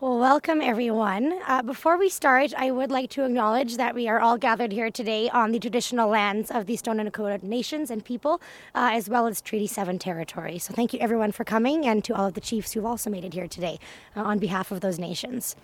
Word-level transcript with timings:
Well, 0.00 0.20
welcome 0.20 0.60
everyone. 0.60 1.40
Uh, 1.44 1.60
before 1.62 1.98
we 1.98 2.08
start, 2.08 2.54
I 2.56 2.70
would 2.70 2.92
like 2.92 3.10
to 3.10 3.24
acknowledge 3.24 3.78
that 3.78 3.96
we 3.96 4.06
are 4.06 4.20
all 4.20 4.38
gathered 4.38 4.70
here 4.70 4.92
today 4.92 5.28
on 5.30 5.50
the 5.50 5.58
traditional 5.58 6.08
lands 6.08 6.52
of 6.52 6.66
the 6.66 6.76
Stoney 6.76 7.02
Nakoda 7.02 7.42
nations 7.42 7.90
and 7.90 8.04
people, 8.04 8.40
uh, 8.76 8.90
as 8.92 9.08
well 9.08 9.26
as 9.26 9.40
Treaty 9.40 9.66
7 9.66 9.98
territory. 9.98 10.56
So, 10.60 10.72
thank 10.72 10.92
you 10.92 11.00
everyone 11.00 11.32
for 11.32 11.42
coming 11.42 11.84
and 11.84 12.04
to 12.04 12.14
all 12.14 12.26
of 12.28 12.34
the 12.34 12.40
chiefs 12.40 12.74
who've 12.74 12.86
also 12.86 13.10
made 13.10 13.24
it 13.24 13.34
here 13.34 13.48
today 13.48 13.80
uh, 14.14 14.22
on 14.22 14.38
behalf 14.38 14.70
of 14.70 14.82
those 14.82 15.00
nations. 15.00 15.56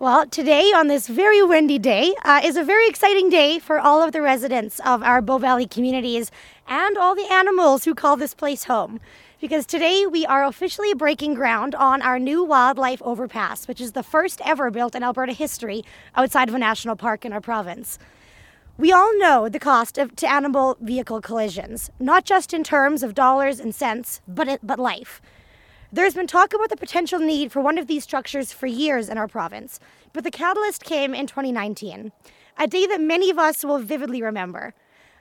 Well, 0.00 0.26
today, 0.26 0.72
on 0.74 0.88
this 0.88 1.06
very 1.06 1.40
windy 1.40 1.78
day, 1.78 2.12
uh, 2.24 2.40
is 2.42 2.56
a 2.56 2.64
very 2.64 2.88
exciting 2.88 3.28
day 3.30 3.60
for 3.60 3.78
all 3.78 4.02
of 4.02 4.10
the 4.10 4.20
residents 4.20 4.80
of 4.80 5.04
our 5.04 5.22
Bow 5.22 5.38
Valley 5.38 5.68
communities 5.68 6.32
and 6.66 6.98
all 6.98 7.14
the 7.14 7.32
animals 7.32 7.84
who 7.84 7.94
call 7.94 8.16
this 8.16 8.34
place 8.34 8.64
home 8.64 8.98
because 9.40 9.66
today 9.66 10.06
we 10.06 10.24
are 10.26 10.44
officially 10.44 10.94
breaking 10.94 11.34
ground 11.34 11.74
on 11.74 12.02
our 12.02 12.18
new 12.18 12.44
wildlife 12.44 13.02
overpass, 13.02 13.66
which 13.68 13.80
is 13.80 13.92
the 13.92 14.02
first 14.02 14.40
ever 14.44 14.70
built 14.70 14.94
in 14.94 15.02
Alberta 15.02 15.32
history 15.32 15.84
outside 16.14 16.48
of 16.48 16.54
a 16.54 16.58
national 16.58 16.96
park 16.96 17.24
in 17.24 17.32
our 17.32 17.40
province. 17.40 17.98
We 18.76 18.92
all 18.92 19.16
know 19.18 19.48
the 19.48 19.60
cost 19.60 19.98
of 19.98 20.16
to 20.16 20.30
animal 20.30 20.76
vehicle 20.80 21.20
collisions, 21.20 21.90
not 22.00 22.24
just 22.24 22.52
in 22.52 22.64
terms 22.64 23.02
of 23.02 23.14
dollars 23.14 23.60
and 23.60 23.74
cents, 23.74 24.20
but 24.26 24.58
but 24.62 24.78
life. 24.78 25.22
There's 25.92 26.14
been 26.14 26.26
talk 26.26 26.52
about 26.52 26.70
the 26.70 26.76
potential 26.76 27.20
need 27.20 27.52
for 27.52 27.60
one 27.60 27.78
of 27.78 27.86
these 27.86 28.02
structures 28.02 28.52
for 28.52 28.66
years 28.66 29.08
in 29.08 29.16
our 29.16 29.28
province, 29.28 29.78
but 30.12 30.24
the 30.24 30.30
catalyst 30.30 30.82
came 30.82 31.14
in 31.14 31.28
2019, 31.28 32.10
a 32.58 32.66
day 32.66 32.86
that 32.86 33.00
many 33.00 33.30
of 33.30 33.38
us 33.38 33.64
will 33.64 33.78
vividly 33.78 34.20
remember. 34.20 34.74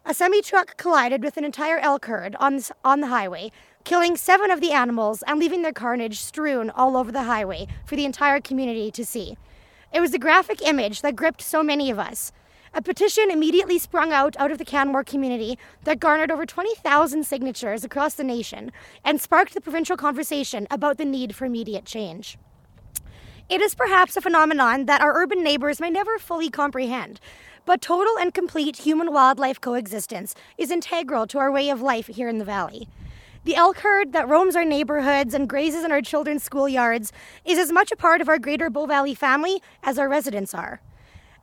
A 0.06 0.14
semi 0.14 0.42
truck 0.42 0.76
collided 0.76 1.24
with 1.24 1.38
an 1.38 1.46
entire 1.46 1.78
elk 1.78 2.08
herd 2.08 2.36
on, 2.40 2.60
on 2.84 3.02
the 3.02 3.08
highway, 3.08 3.52
killing 3.84 4.16
seven 4.16 4.50
of 4.50 4.62
the 4.62 4.72
animals 4.72 5.24
and 5.28 5.40
leaving 5.40 5.62
their 5.62 5.74
carnage 5.74 6.20
strewn 6.20 6.70
all 6.70 6.96
over 6.96 7.12
the 7.12 7.24
highway 7.24 7.68
for 7.86 7.96
the 7.96 8.06
entire 8.06 8.40
community 8.40 8.90
to 8.92 9.06
see. 9.06 9.38
It 9.94 10.02
was 10.02 10.14
a 10.14 10.20
graphic 10.20 10.62
image 10.62 11.02
that 11.02 11.16
gripped 11.16 11.42
so 11.42 11.62
many 11.62 11.92
of 11.92 12.00
us. 12.00 12.32
A 12.74 12.82
petition 12.82 13.30
immediately 13.30 13.78
sprung 13.78 14.12
out 14.12 14.36
out 14.40 14.52
of 14.52 14.58
the 14.58 14.66
Canmore 14.66 15.04
community 15.04 15.60
that 15.84 16.00
garnered 16.00 16.32
over 16.32 16.46
20,000 16.46 17.24
signatures 17.24 17.84
across 17.84 18.16
the 18.16 18.24
nation 18.24 18.72
and 19.06 19.22
sparked 19.22 19.54
the 19.54 19.62
provincial 19.62 19.96
conversation 19.96 20.66
about 20.72 20.98
the 20.98 21.06
need 21.06 21.36
for 21.36 21.46
immediate 21.46 21.86
change. 21.86 22.38
It 23.50 23.62
is 23.62 23.76
perhaps 23.76 24.18
a 24.18 24.22
phenomenon 24.22 24.86
that 24.86 25.02
our 25.02 25.22
urban 25.22 25.44
neighbors 25.44 25.80
may 25.80 25.92
never 25.92 26.18
fully 26.18 26.50
comprehend, 26.50 27.20
but 27.66 27.82
total 27.82 28.18
and 28.18 28.34
complete 28.34 28.78
human 28.78 29.14
wildlife 29.14 29.62
coexistence 29.62 30.34
is 30.58 30.72
integral 30.72 31.28
to 31.28 31.38
our 31.38 31.52
way 31.52 31.70
of 31.70 31.82
life 31.82 32.08
here 32.08 32.30
in 32.30 32.40
the 32.40 32.46
valley. 32.46 32.88
The 33.46 33.56
elk 33.58 33.80
herd 33.80 34.14
that 34.14 34.30
roams 34.30 34.56
our 34.56 34.64
neighborhoods 34.64 35.34
and 35.34 35.50
grazes 35.50 35.84
in 35.84 35.92
our 35.92 36.02
children's 36.02 36.48
schoolyards 36.48 37.12
is 37.44 37.60
as 37.60 37.74
much 37.74 37.92
a 37.92 37.98
part 37.98 38.22
of 38.22 38.30
our 38.30 38.40
greater 38.40 38.70
Bow 38.70 38.86
Valley 38.86 39.14
family 39.14 39.62
as 39.84 40.00
our 40.00 40.08
residents 40.08 40.54
are. 40.54 40.80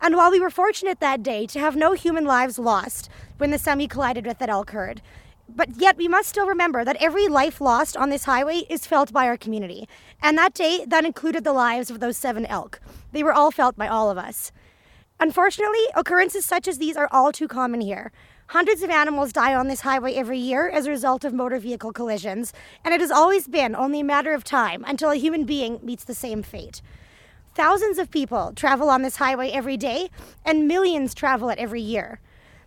And 0.01 0.17
while 0.17 0.31
we 0.31 0.41
were 0.41 0.49
fortunate 0.49 1.01
that 1.01 1.23
day 1.23 1.47
to 1.49 1.61
have 1.61 1.77
no 1.77 1.93
human 1.93 2.25
lives 2.25 2.59
lost 2.59 3.11
when 3.37 3.51
the 3.51 3.59
semi 3.59 3.87
collided 3.87 4.27
with 4.27 4.39
that 4.39 4.49
elk 4.49 4.71
herd, 4.71 5.03
but 5.47 5.77
yet 5.77 5.99
we 5.99 6.09
must 6.09 6.31
still 6.31 6.47
remember 6.47 6.87
that 6.87 6.97
every 7.01 7.29
life 7.29 7.61
lost 7.61 7.99
on 7.99 8.09
this 8.09 8.25
highway 8.25 8.63
is 8.71 8.87
felt 8.87 9.13
by 9.13 9.27
our 9.27 9.37
community. 9.37 9.87
And 10.23 10.39
that 10.39 10.55
day, 10.55 10.87
that 10.87 11.05
included 11.05 11.45
the 11.45 11.53
lives 11.53 11.91
of 11.91 12.01
those 12.01 12.17
seven 12.17 12.47
elk. 12.47 12.81
They 13.13 13.23
were 13.23 13.35
all 13.35 13.51
felt 13.51 13.77
by 13.77 13.89
all 13.89 14.11
of 14.11 14.17
us. 14.17 14.53
Unfortunately, 15.19 15.85
occurrences 15.95 16.47
such 16.47 16.67
as 16.67 16.79
these 16.79 16.97
are 16.97 17.09
all 17.13 17.31
too 17.31 17.47
common 17.47 17.83
here. 17.83 18.11
Hundreds 18.51 18.83
of 18.83 18.91
animals 18.91 19.33
die 19.33 19.55
on 19.55 19.69
this 19.69 19.83
highway 19.83 20.15
every 20.15 20.37
year 20.37 20.69
as 20.69 20.85
a 20.85 20.91
result 20.91 21.25
of 21.25 21.33
motor 21.33 21.61
vehicle 21.61 21.93
collisions, 21.93 22.53
and 22.85 22.93
it 22.93 23.01
has 23.01 23.13
always 23.13 23.47
been 23.47 23.77
only 23.77 24.01
a 24.01 24.05
matter 24.05 24.35
of 24.35 24.43
time 24.43 24.85
until 24.89 25.13
a 25.13 25.15
human 25.15 25.45
being 25.45 25.79
meets 25.85 26.03
the 26.03 26.17
same 26.17 26.43
fate. 26.43 26.83
Thousands 27.55 27.97
of 27.97 28.11
people 28.11 28.53
travel 28.57 28.91
on 28.91 29.03
this 29.03 29.19
highway 29.19 29.53
every 29.53 29.77
day, 29.77 30.11
and 30.45 30.67
millions 30.67 31.15
travel 31.15 31.49
it 31.49 31.61
every 31.61 31.81
year. 31.81 32.19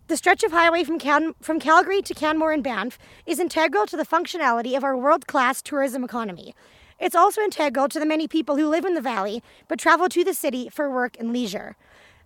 The 0.08 0.16
stretch 0.16 0.42
of 0.44 0.54
highway 0.54 0.86
from, 0.86 0.99
Can- 0.99 1.36
from 1.42 1.60
Calgary 1.60 2.02
to 2.04 2.14
Canmore 2.14 2.54
and 2.54 2.64
Banff 2.64 2.98
is 3.26 3.38
integral 3.38 3.86
to 3.88 3.98
the 3.98 4.05
functionality 4.05 4.77
of 4.77 4.86
our 4.86 4.95
world 4.95 5.27
class 5.27 5.61
tourism 5.61 6.02
economy. 6.02 6.55
It's 6.98 7.14
also 7.14 7.42
integral 7.42 7.89
to 7.89 8.00
the 8.00 8.05
many 8.05 8.30
people 8.30 8.55
who 8.55 8.70
live 8.70 8.86
in 8.86 8.94
the 8.94 9.02
valley 9.02 9.44
but 9.67 9.80
travel 9.80 10.08
to 10.08 10.23
the 10.23 10.33
city 10.33 10.70
for 10.70 10.89
work 10.89 11.17
and 11.20 11.33
leisure. 11.33 11.76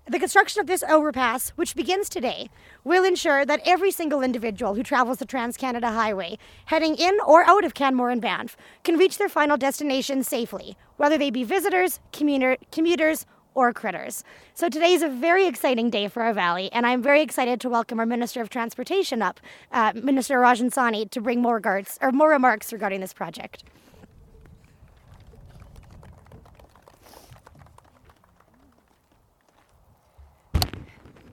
The 0.09 0.19
construction 0.19 0.61
of 0.61 0.67
this 0.67 0.83
overpass, 0.83 1.49
which 1.57 1.75
begins 1.75 2.07
today, 2.07 2.49
will 2.85 3.03
ensure 3.03 3.45
that 3.45 3.59
every 3.65 3.91
single 3.91 4.21
individual 4.21 4.73
who 4.73 4.81
travels 4.81 5.17
the 5.17 5.25
Trans 5.25 5.57
Canada 5.57 5.89
Highway, 5.89 6.37
heading 6.67 6.95
in 6.95 7.17
or 7.27 7.43
out 7.43 7.65
of 7.65 7.73
Canmore 7.73 8.09
and 8.09 8.21
Banff, 8.21 8.55
can 8.85 8.95
reach 8.95 9.17
their 9.17 9.27
final 9.27 9.57
destination 9.57 10.23
safely, 10.23 10.77
whether 10.95 11.17
they 11.17 11.29
be 11.29 11.43
visitors, 11.43 11.99
commuter- 12.13 12.55
commuters, 12.71 13.25
or 13.53 13.73
critters. 13.73 14.23
So 14.53 14.69
today 14.69 14.93
is 14.93 15.01
a 15.01 15.09
very 15.09 15.45
exciting 15.45 15.89
day 15.89 16.07
for 16.07 16.23
our 16.23 16.33
valley, 16.33 16.71
and 16.71 16.87
I'm 16.87 17.01
very 17.01 17.21
excited 17.21 17.59
to 17.59 17.69
welcome 17.69 17.99
our 17.99 18.05
Minister 18.05 18.39
of 18.39 18.49
Transportation 18.49 19.21
up, 19.21 19.41
uh, 19.73 19.91
Minister 19.93 20.37
Rajan 20.37 20.71
Sawhney, 20.73 21.09
to 21.09 21.19
bring 21.19 21.41
more 21.41 21.55
regards 21.55 21.97
or 22.01 22.13
more 22.13 22.29
remarks 22.29 22.71
regarding 22.71 23.01
this 23.01 23.13
project. 23.13 23.65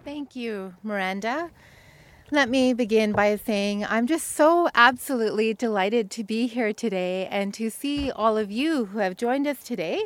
Thank 0.04 0.36
you, 0.36 0.74
Miranda. 0.82 1.50
Let 2.30 2.50
me 2.50 2.74
begin 2.74 3.12
by 3.12 3.36
saying 3.36 3.86
I'm 3.86 4.06
just 4.06 4.32
so 4.32 4.68
absolutely 4.74 5.54
delighted 5.54 6.10
to 6.12 6.24
be 6.24 6.46
here 6.46 6.74
today 6.74 7.26
and 7.30 7.54
to 7.54 7.70
see 7.70 8.10
all 8.10 8.36
of 8.36 8.50
you 8.50 8.86
who 8.86 8.98
have 8.98 9.16
joined 9.16 9.46
us 9.46 9.62
today. 9.62 10.04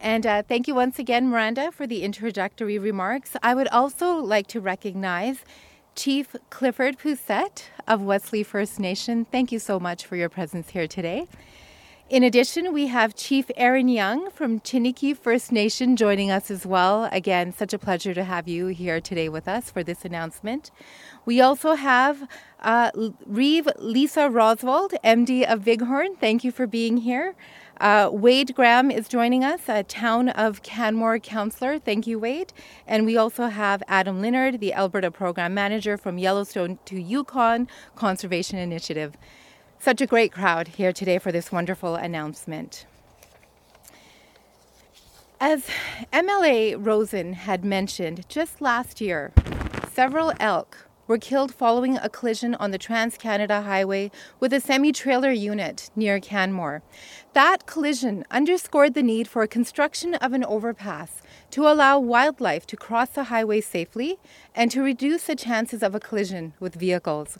And 0.00 0.26
uh, 0.26 0.42
thank 0.48 0.66
you 0.66 0.74
once 0.74 0.98
again, 0.98 1.28
Miranda, 1.28 1.72
for 1.72 1.86
the 1.86 2.02
introductory 2.02 2.78
remarks. 2.78 3.36
I 3.42 3.54
would 3.54 3.68
also 3.68 4.16
like 4.16 4.46
to 4.48 4.60
recognize 4.60 5.44
Chief 5.94 6.34
Clifford 6.48 6.98
Poucette 6.98 7.64
of 7.86 8.00
Wesley 8.00 8.42
First 8.42 8.80
Nation. 8.80 9.26
Thank 9.26 9.52
you 9.52 9.58
so 9.58 9.78
much 9.78 10.06
for 10.06 10.16
your 10.16 10.30
presence 10.30 10.70
here 10.70 10.88
today. 10.88 11.26
In 12.14 12.22
addition, 12.22 12.72
we 12.72 12.86
have 12.86 13.16
Chief 13.16 13.50
Aaron 13.56 13.88
Young 13.88 14.30
from 14.30 14.60
Chiniki 14.60 15.18
First 15.18 15.50
Nation 15.50 15.96
joining 15.96 16.30
us 16.30 16.48
as 16.48 16.64
well. 16.64 17.08
Again, 17.10 17.52
such 17.52 17.72
a 17.72 17.78
pleasure 17.78 18.14
to 18.14 18.22
have 18.22 18.46
you 18.46 18.68
here 18.68 19.00
today 19.00 19.28
with 19.28 19.48
us 19.48 19.68
for 19.68 19.82
this 19.82 20.04
announcement. 20.04 20.70
We 21.24 21.40
also 21.40 21.74
have 21.74 22.28
uh, 22.60 22.92
Reeve 23.26 23.66
Lisa 23.80 24.28
Rosvold, 24.28 24.94
MD 25.02 25.42
of 25.42 25.64
Bighorn. 25.64 26.14
Thank 26.14 26.44
you 26.44 26.52
for 26.52 26.68
being 26.68 26.98
here. 26.98 27.34
Uh, 27.80 28.10
Wade 28.12 28.54
Graham 28.54 28.92
is 28.92 29.08
joining 29.08 29.42
us, 29.42 29.62
a 29.66 29.82
Town 29.82 30.28
of 30.28 30.62
Canmore 30.62 31.18
counselor. 31.18 31.80
Thank 31.80 32.06
you, 32.06 32.20
Wade. 32.20 32.52
And 32.86 33.06
we 33.06 33.16
also 33.16 33.48
have 33.48 33.82
Adam 33.88 34.22
Linnard, 34.22 34.60
the 34.60 34.72
Alberta 34.72 35.10
Program 35.10 35.52
Manager 35.52 35.98
from 35.98 36.18
Yellowstone 36.18 36.78
to 36.84 37.02
Yukon 37.02 37.66
Conservation 37.96 38.56
Initiative. 38.56 39.16
Such 39.84 40.00
a 40.00 40.06
great 40.06 40.32
crowd 40.32 40.68
here 40.68 40.94
today 40.94 41.18
for 41.18 41.30
this 41.30 41.52
wonderful 41.52 41.94
announcement. 41.94 42.86
As 45.38 45.66
MLA 46.10 46.74
Rosin 46.78 47.34
had 47.34 47.66
mentioned, 47.66 48.26
just 48.26 48.62
last 48.62 49.02
year, 49.02 49.34
several 49.92 50.32
elk 50.40 50.88
were 51.06 51.18
killed 51.18 51.52
following 51.52 51.98
a 51.98 52.08
collision 52.08 52.54
on 52.54 52.70
the 52.70 52.78
Trans 52.78 53.18
Canada 53.18 53.60
Highway 53.60 54.10
with 54.40 54.54
a 54.54 54.60
semi 54.60 54.90
trailer 54.90 55.30
unit 55.30 55.90
near 55.94 56.18
Canmore. 56.18 56.82
That 57.34 57.66
collision 57.66 58.24
underscored 58.30 58.94
the 58.94 59.02
need 59.02 59.28
for 59.28 59.46
construction 59.46 60.14
of 60.14 60.32
an 60.32 60.46
overpass 60.46 61.20
to 61.50 61.68
allow 61.68 61.98
wildlife 61.98 62.66
to 62.68 62.76
cross 62.78 63.10
the 63.10 63.24
highway 63.24 63.60
safely 63.60 64.18
and 64.54 64.70
to 64.70 64.80
reduce 64.80 65.24
the 65.24 65.36
chances 65.36 65.82
of 65.82 65.94
a 65.94 66.00
collision 66.00 66.54
with 66.58 66.74
vehicles. 66.74 67.38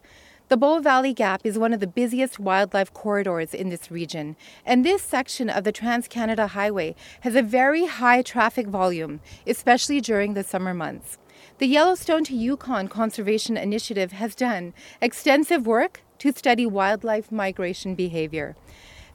The 0.48 0.58
Bow 0.58 0.78
Valley 0.78 1.14
Gap 1.14 1.40
is 1.42 1.58
one 1.58 1.72
of 1.72 1.80
the 1.80 1.86
busiest 1.86 2.38
wildlife 2.38 2.92
corridors 2.92 3.54
in 3.54 3.70
this 3.70 3.90
region, 3.90 4.36
and 4.66 4.84
this 4.84 5.02
section 5.02 5.48
of 5.48 5.64
the 5.64 5.72
Trans 5.72 6.06
Canada 6.06 6.48
Highway 6.48 6.94
has 7.22 7.34
a 7.34 7.42
very 7.42 7.86
high 7.86 8.20
traffic 8.20 8.66
volume, 8.66 9.20
especially 9.46 10.02
during 10.02 10.34
the 10.34 10.44
summer 10.44 10.74
months. 10.74 11.16
The 11.56 11.66
Yellowstone 11.66 12.24
to 12.24 12.36
Yukon 12.36 12.88
Conservation 12.88 13.56
Initiative 13.56 14.12
has 14.12 14.34
done 14.34 14.74
extensive 15.00 15.66
work 15.66 16.02
to 16.18 16.30
study 16.30 16.66
wildlife 16.66 17.32
migration 17.32 17.94
behavior. 17.94 18.54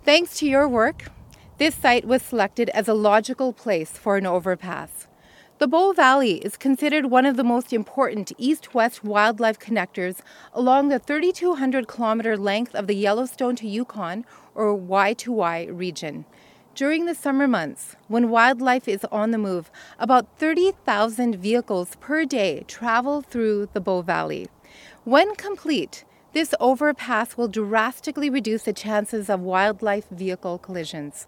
Thanks 0.03 0.35
to 0.39 0.47
your 0.47 0.67
work, 0.67 1.11
this 1.59 1.75
site 1.75 2.05
was 2.05 2.23
selected 2.23 2.69
as 2.69 2.87
a 2.87 2.95
logical 2.95 3.53
place 3.53 3.91
for 3.91 4.17
an 4.17 4.25
overpass. 4.25 5.08
The 5.59 5.67
Bow 5.67 5.91
Valley 5.91 6.35
is 6.35 6.56
considered 6.56 7.07
one 7.07 7.25
of 7.25 7.35
the 7.35 7.44
most 7.44 7.73
important 7.73 8.31
east 8.38 8.73
west 8.73 9.03
wildlife 9.03 9.59
connectors 9.59 10.21
along 10.53 10.88
the 10.88 11.00
3,200 11.00 11.85
kilometer 11.85 12.38
length 12.38 12.73
of 12.73 12.88
the 12.88 12.95
Yellowstone 12.95 13.57
to 13.57 13.67
Yukon 13.67 14.23
or 14.56 14.73
Y2Y 14.77 15.77
region. 15.77 16.23
During 16.75 17.07
the 17.07 17.13
summer 17.13 17.45
months, 17.45 17.97
when 18.07 18.29
wildlife 18.29 18.88
is 18.88 19.03
on 19.11 19.31
the 19.31 19.38
move, 19.38 19.69
about 20.00 20.39
30,000 20.39 21.35
vehicles 21.35 21.97
per 22.00 22.23
day 22.23 22.63
travel 22.65 23.21
through 23.21 23.67
the 23.73 23.81
Bow 23.81 24.01
Valley. 24.01 24.47
When 25.03 25.35
complete, 25.35 26.06
this 26.31 26.56
overpass 26.61 27.35
will 27.35 27.50
drastically 27.50 28.29
reduce 28.29 28.63
the 28.63 28.71
chances 28.71 29.29
of 29.29 29.41
wildlife 29.41 30.07
vehicle 30.09 30.57
collisions. 30.57 31.27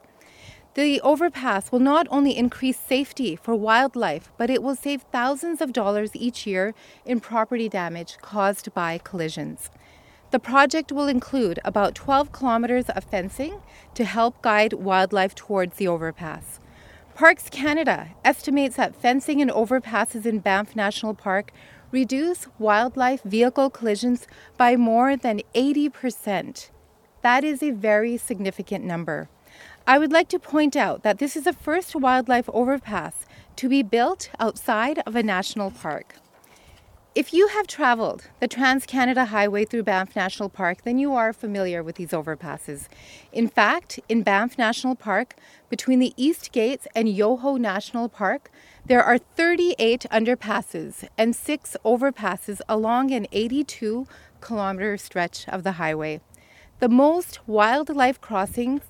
The 0.73 1.01
overpass 1.01 1.69
will 1.69 1.79
not 1.79 2.07
only 2.09 2.38
increase 2.38 2.79
safety 2.79 3.35
for 3.35 3.56
wildlife, 3.56 4.31
but 4.38 4.50
it 4.50 4.63
will 4.63 4.75
save 4.75 5.01
thousands 5.01 5.59
of 5.59 5.73
dollars 5.73 6.12
each 6.15 6.47
year 6.47 6.73
in 7.06 7.19
property 7.19 7.68
damage 7.68 8.18
caused 8.21 8.73
by 8.73 8.97
collisions. 9.00 9.69
The 10.31 10.39
project 10.39 10.94
will 10.94 11.07
include 11.07 11.59
about 11.65 11.94
12 11.94 12.31
kilometers 12.31 12.89
of 12.89 13.03
fencing 13.03 13.62
to 13.95 14.06
help 14.06 14.41
guide 14.41 14.71
wildlife 14.71 15.35
towards 15.35 15.75
the 15.75 15.89
overpass. 15.89 16.62
Parks 17.15 17.50
Canada 17.50 18.12
estimates 18.23 18.77
that 18.77 18.95
fencing 18.95 19.41
and 19.41 19.51
overpasses 19.51 20.25
in 20.25 20.39
Banff 20.39 20.73
National 20.73 21.13
Park 21.13 21.51
reduce 21.91 22.47
wildlife 22.57 23.21
vehicle 23.23 23.69
collisions 23.69 24.25
by 24.56 24.77
more 24.77 25.18
than 25.18 25.41
80%. 25.53 26.69
That 27.21 27.44
is 27.44 27.62
a 27.62 27.71
very 27.71 28.15
significant 28.15 28.85
number. 28.85 29.27
I 29.88 29.98
would 29.98 30.12
like 30.12 30.30
to 30.30 30.39
point 30.39 30.75
out 30.75 31.04
that 31.04 31.18
this 31.18 31.36
is 31.36 31.45
the 31.45 31.54
first 31.54 31.95
wildlife 31.95 32.50
overpass 32.54 33.25
to 33.56 33.68
be 33.68 33.81
built 33.81 34.30
outside 34.39 35.01
of 35.06 35.16
a 35.16 35.24
national 35.24 35.72
park. 35.72 36.16
If 37.13 37.33
you 37.33 37.50
have 37.50 37.68
traveled 37.68 38.30
the 38.39 38.48
Trans 38.48 38.86
Canada 38.86 39.25
Highway 39.25 39.66
through 39.66 39.83
Banff 39.83 40.16
National 40.16 40.48
Park, 40.48 40.83
then 40.83 40.98
you 40.98 41.13
are 41.13 41.33
familiar 41.33 41.83
with 41.83 41.98
these 41.98 42.12
overpasses. 42.12 42.88
In 43.33 43.50
fact, 43.50 44.00
in 44.07 44.24
Banff 44.24 44.57
National 44.57 44.95
Park, 44.95 45.36
between 45.68 46.00
the 46.00 46.13
East 46.16 46.54
Gates 46.54 46.88
and 46.95 47.10
Yoho 47.10 47.57
National 47.57 48.07
Park, 48.07 48.50
there 48.86 49.04
are 49.04 49.18
38 49.18 50.06
underpasses 50.10 51.06
and 51.18 51.36
six 51.36 51.75
overpasses 51.83 52.62
along 52.69 53.12
an 53.12 53.28
82 53.33 54.07
kilometer 54.39 54.95
stretch 54.95 55.50
of 55.50 55.63
the 55.63 55.74
highway. 55.74 56.22
The 56.80 56.88
most 56.88 57.45
wildlife 57.45 58.22
crossings 58.22 58.83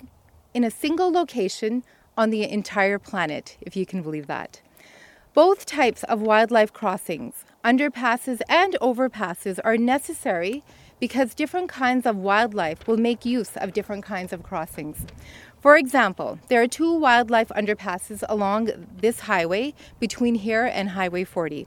in 0.54 0.64
a 0.64 0.70
single 0.70 1.10
location 1.10 1.84
on 2.16 2.30
the 2.30 2.48
entire 2.48 2.98
planet, 2.98 3.56
if 3.60 3.76
you 3.76 3.86
can 3.86 4.02
believe 4.02 4.26
that. 4.26 4.60
Both 5.34 5.64
types 5.64 6.02
of 6.04 6.20
wildlife 6.20 6.72
crossings, 6.72 7.44
underpasses 7.64 8.40
and 8.48 8.76
overpasses, 8.82 9.58
are 9.64 9.78
necessary 9.78 10.62
because 11.00 11.34
different 11.34 11.68
kinds 11.68 12.06
of 12.06 12.16
wildlife 12.16 12.86
will 12.86 12.98
make 12.98 13.24
use 13.24 13.56
of 13.56 13.72
different 13.72 14.04
kinds 14.04 14.32
of 14.32 14.42
crossings. 14.42 15.06
For 15.60 15.76
example, 15.76 16.38
there 16.48 16.60
are 16.60 16.68
two 16.68 16.94
wildlife 16.94 17.48
underpasses 17.48 18.22
along 18.28 18.70
this 18.98 19.20
highway 19.20 19.74
between 19.98 20.34
here 20.34 20.64
and 20.64 20.90
Highway 20.90 21.24
40. 21.24 21.66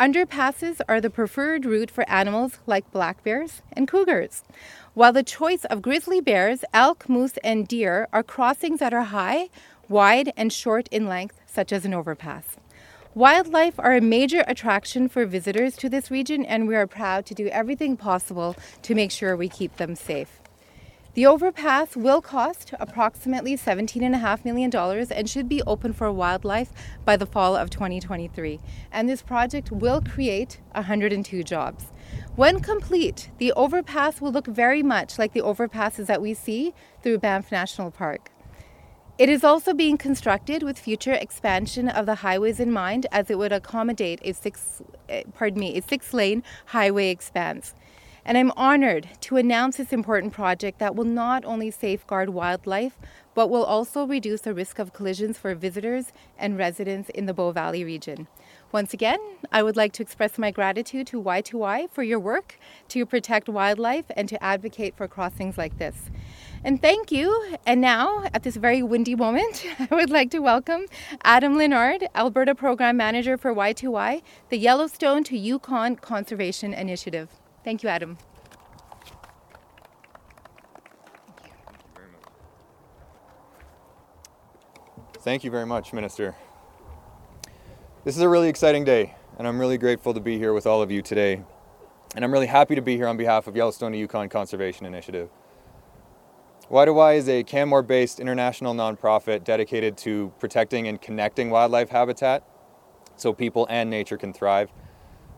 Underpasses 0.00 0.80
are 0.88 1.00
the 1.00 1.10
preferred 1.10 1.64
route 1.64 1.90
for 1.90 2.08
animals 2.08 2.58
like 2.66 2.90
black 2.90 3.22
bears 3.22 3.62
and 3.72 3.86
cougars, 3.86 4.42
while 4.94 5.12
the 5.12 5.22
choice 5.22 5.64
of 5.66 5.82
grizzly 5.82 6.20
bears, 6.20 6.64
elk, 6.72 7.08
moose, 7.08 7.36
and 7.44 7.68
deer 7.68 8.08
are 8.12 8.22
crossings 8.22 8.80
that 8.80 8.94
are 8.94 9.04
high, 9.04 9.48
wide, 9.88 10.32
and 10.36 10.52
short 10.52 10.88
in 10.88 11.06
length, 11.06 11.40
such 11.46 11.72
as 11.72 11.84
an 11.84 11.94
overpass. 11.94 12.56
Wildlife 13.14 13.78
are 13.78 13.94
a 13.94 14.00
major 14.00 14.42
attraction 14.48 15.08
for 15.08 15.26
visitors 15.26 15.76
to 15.76 15.88
this 15.88 16.10
region, 16.10 16.46
and 16.46 16.66
we 16.66 16.74
are 16.74 16.86
proud 16.86 17.26
to 17.26 17.34
do 17.34 17.46
everything 17.48 17.96
possible 17.96 18.56
to 18.80 18.94
make 18.94 19.10
sure 19.10 19.36
we 19.36 19.48
keep 19.48 19.76
them 19.76 19.94
safe. 19.94 20.41
The 21.14 21.26
overpass 21.26 21.94
will 21.94 22.22
cost 22.22 22.72
approximately 22.80 23.54
$17.5 23.54 24.44
million 24.46 24.74
and 24.74 25.28
should 25.28 25.46
be 25.46 25.62
open 25.64 25.92
for 25.92 26.10
wildlife 26.10 26.70
by 27.04 27.18
the 27.18 27.26
fall 27.26 27.54
of 27.54 27.68
2023. 27.68 28.58
And 28.90 29.10
this 29.10 29.20
project 29.20 29.70
will 29.70 30.00
create 30.00 30.60
102 30.74 31.42
jobs. 31.42 31.92
When 32.34 32.60
complete, 32.60 33.30
the 33.36 33.52
overpass 33.52 34.22
will 34.22 34.32
look 34.32 34.46
very 34.46 34.82
much 34.82 35.18
like 35.18 35.34
the 35.34 35.42
overpasses 35.42 36.06
that 36.06 36.22
we 36.22 36.32
see 36.32 36.72
through 37.02 37.18
Banff 37.18 37.52
National 37.52 37.90
Park. 37.90 38.30
It 39.18 39.28
is 39.28 39.44
also 39.44 39.74
being 39.74 39.98
constructed 39.98 40.62
with 40.62 40.78
future 40.78 41.12
expansion 41.12 41.90
of 41.90 42.06
the 42.06 42.16
highways 42.16 42.58
in 42.58 42.72
mind 42.72 43.06
as 43.12 43.28
it 43.28 43.36
would 43.36 43.52
accommodate 43.52 44.18
a 44.24 44.32
six 44.32 44.80
eh, 45.10 45.24
pardon 45.34 45.60
me, 45.60 45.76
a 45.76 45.82
six-lane 45.82 46.42
highway 46.66 47.10
expanse. 47.10 47.74
And 48.24 48.38
I'm 48.38 48.52
honored 48.56 49.08
to 49.22 49.36
announce 49.36 49.78
this 49.78 49.92
important 49.92 50.32
project 50.32 50.78
that 50.78 50.94
will 50.94 51.04
not 51.04 51.44
only 51.44 51.72
safeguard 51.72 52.30
wildlife, 52.30 52.96
but 53.34 53.50
will 53.50 53.64
also 53.64 54.06
reduce 54.06 54.42
the 54.42 54.54
risk 54.54 54.78
of 54.78 54.92
collisions 54.92 55.38
for 55.38 55.54
visitors 55.54 56.12
and 56.38 56.56
residents 56.56 57.08
in 57.10 57.26
the 57.26 57.34
Bow 57.34 57.50
Valley 57.50 57.82
region. 57.82 58.28
Once 58.70 58.94
again, 58.94 59.18
I 59.50 59.62
would 59.62 59.76
like 59.76 59.92
to 59.94 60.02
express 60.02 60.38
my 60.38 60.50
gratitude 60.50 61.06
to 61.08 61.20
Y2Y 61.20 61.90
for 61.90 62.02
your 62.02 62.20
work 62.20 62.58
to 62.88 63.04
protect 63.04 63.48
wildlife 63.48 64.04
and 64.16 64.28
to 64.28 64.42
advocate 64.42 64.96
for 64.96 65.08
crossings 65.08 65.58
like 65.58 65.78
this. 65.78 66.10
And 66.64 66.80
thank 66.80 67.10
you. 67.10 67.56
And 67.66 67.80
now, 67.80 68.24
at 68.32 68.44
this 68.44 68.54
very 68.56 68.82
windy 68.82 69.16
moment, 69.16 69.66
I 69.78 69.94
would 69.94 70.10
like 70.10 70.30
to 70.30 70.38
welcome 70.38 70.86
Adam 71.24 71.56
Linnard, 71.56 72.06
Alberta 72.14 72.54
Program 72.54 72.96
Manager 72.96 73.36
for 73.36 73.52
Y2Y, 73.52 74.22
the 74.48 74.58
Yellowstone 74.58 75.24
to 75.24 75.36
Yukon 75.36 75.96
Conservation 75.96 76.72
Initiative. 76.72 77.41
Thank 77.64 77.82
you, 77.82 77.88
Adam. 77.88 78.18
Thank 85.20 85.44
you 85.44 85.52
very 85.52 85.66
much, 85.66 85.92
Minister. 85.92 86.34
This 88.04 88.16
is 88.16 88.22
a 88.22 88.28
really 88.28 88.48
exciting 88.48 88.82
day, 88.82 89.14
and 89.38 89.46
I'm 89.46 89.60
really 89.60 89.78
grateful 89.78 90.12
to 90.14 90.20
be 90.20 90.36
here 90.36 90.52
with 90.52 90.66
all 90.66 90.82
of 90.82 90.90
you 90.90 91.00
today. 91.00 91.42
And 92.16 92.24
I'm 92.24 92.32
really 92.32 92.48
happy 92.48 92.74
to 92.74 92.82
be 92.82 92.96
here 92.96 93.06
on 93.06 93.16
behalf 93.16 93.46
of 93.46 93.54
Yellowstone 93.54 93.92
to 93.92 93.98
Yukon 93.98 94.28
Conservation 94.28 94.84
Initiative. 94.84 95.30
Y2Y 96.68 97.16
is 97.16 97.28
a 97.28 97.44
Canmore 97.44 97.82
based 97.82 98.18
international 98.18 98.74
nonprofit 98.74 99.44
dedicated 99.44 99.96
to 99.98 100.32
protecting 100.40 100.88
and 100.88 101.00
connecting 101.00 101.50
wildlife 101.50 101.90
habitat 101.90 102.42
so 103.16 103.32
people 103.32 103.66
and 103.70 103.88
nature 103.88 104.16
can 104.16 104.32
thrive. 104.32 104.72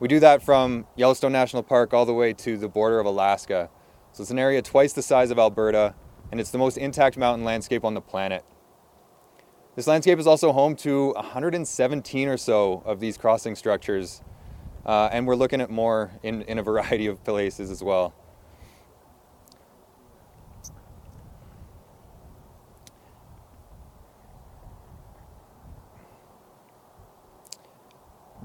We 0.01 0.09
do 0.09 0.19
that 0.21 0.43
from 0.43 0.87
Yellowstone 0.97 1.31
National 1.31 1.63
Park 1.63 1.95
all 1.95 2.05
the 2.05 2.13
way 2.13 2.33
to 2.33 2.57
the 2.57 2.69
border 2.69 2.99
of 2.99 3.07
Alaska. 3.07 3.71
So 4.13 4.23
it's 4.23 4.31
an 4.31 4.41
area 4.41 4.61
twice 4.61 4.93
the 4.93 5.03
size 5.03 5.31
of 5.31 5.39
Alberta, 5.39 5.95
and 6.33 6.41
it's 6.41 6.51
the 6.51 6.59
most 6.59 6.77
intact 6.77 7.17
mountain 7.17 7.45
landscape 7.45 7.85
on 7.85 7.95
the 7.95 8.01
planet. 8.01 8.45
This 9.77 9.87
landscape 9.87 10.19
is 10.19 10.27
also 10.27 10.53
home 10.53 10.75
to 10.77 11.13
117 11.15 12.29
or 12.29 12.37
so 12.37 12.83
of 12.85 12.99
these 12.99 13.17
crossing 13.17 13.55
structures, 13.55 14.21
uh, 14.85 15.11
and 15.13 15.29
we're 15.29 15.37
looking 15.37 15.61
at 15.61 15.71
more 15.71 16.11
in, 16.25 16.43
in 16.43 16.59
a 16.59 16.63
variety 16.63 17.07
of 17.07 17.23
places 17.23 17.71
as 17.71 17.83
well. 17.83 18.13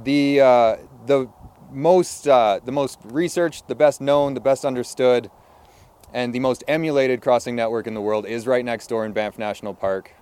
The, 0.03 0.39
uh, 0.39 0.77
the 1.05 1.29
most 1.71 2.27
uh, 2.27 2.59
the 2.63 2.71
most 2.71 2.99
researched, 3.03 3.67
the 3.67 3.75
best 3.75 4.01
known, 4.01 4.33
the 4.33 4.39
best 4.39 4.65
understood, 4.65 5.29
and 6.13 6.33
the 6.33 6.39
most 6.39 6.63
emulated 6.67 7.21
crossing 7.21 7.55
network 7.55 7.87
in 7.87 7.93
the 7.93 8.01
world 8.01 8.25
is 8.25 8.47
right 8.47 8.65
next 8.65 8.87
door 8.87 9.05
in 9.05 9.13
Banff 9.13 9.37
National 9.37 9.73
Park. 9.73 10.13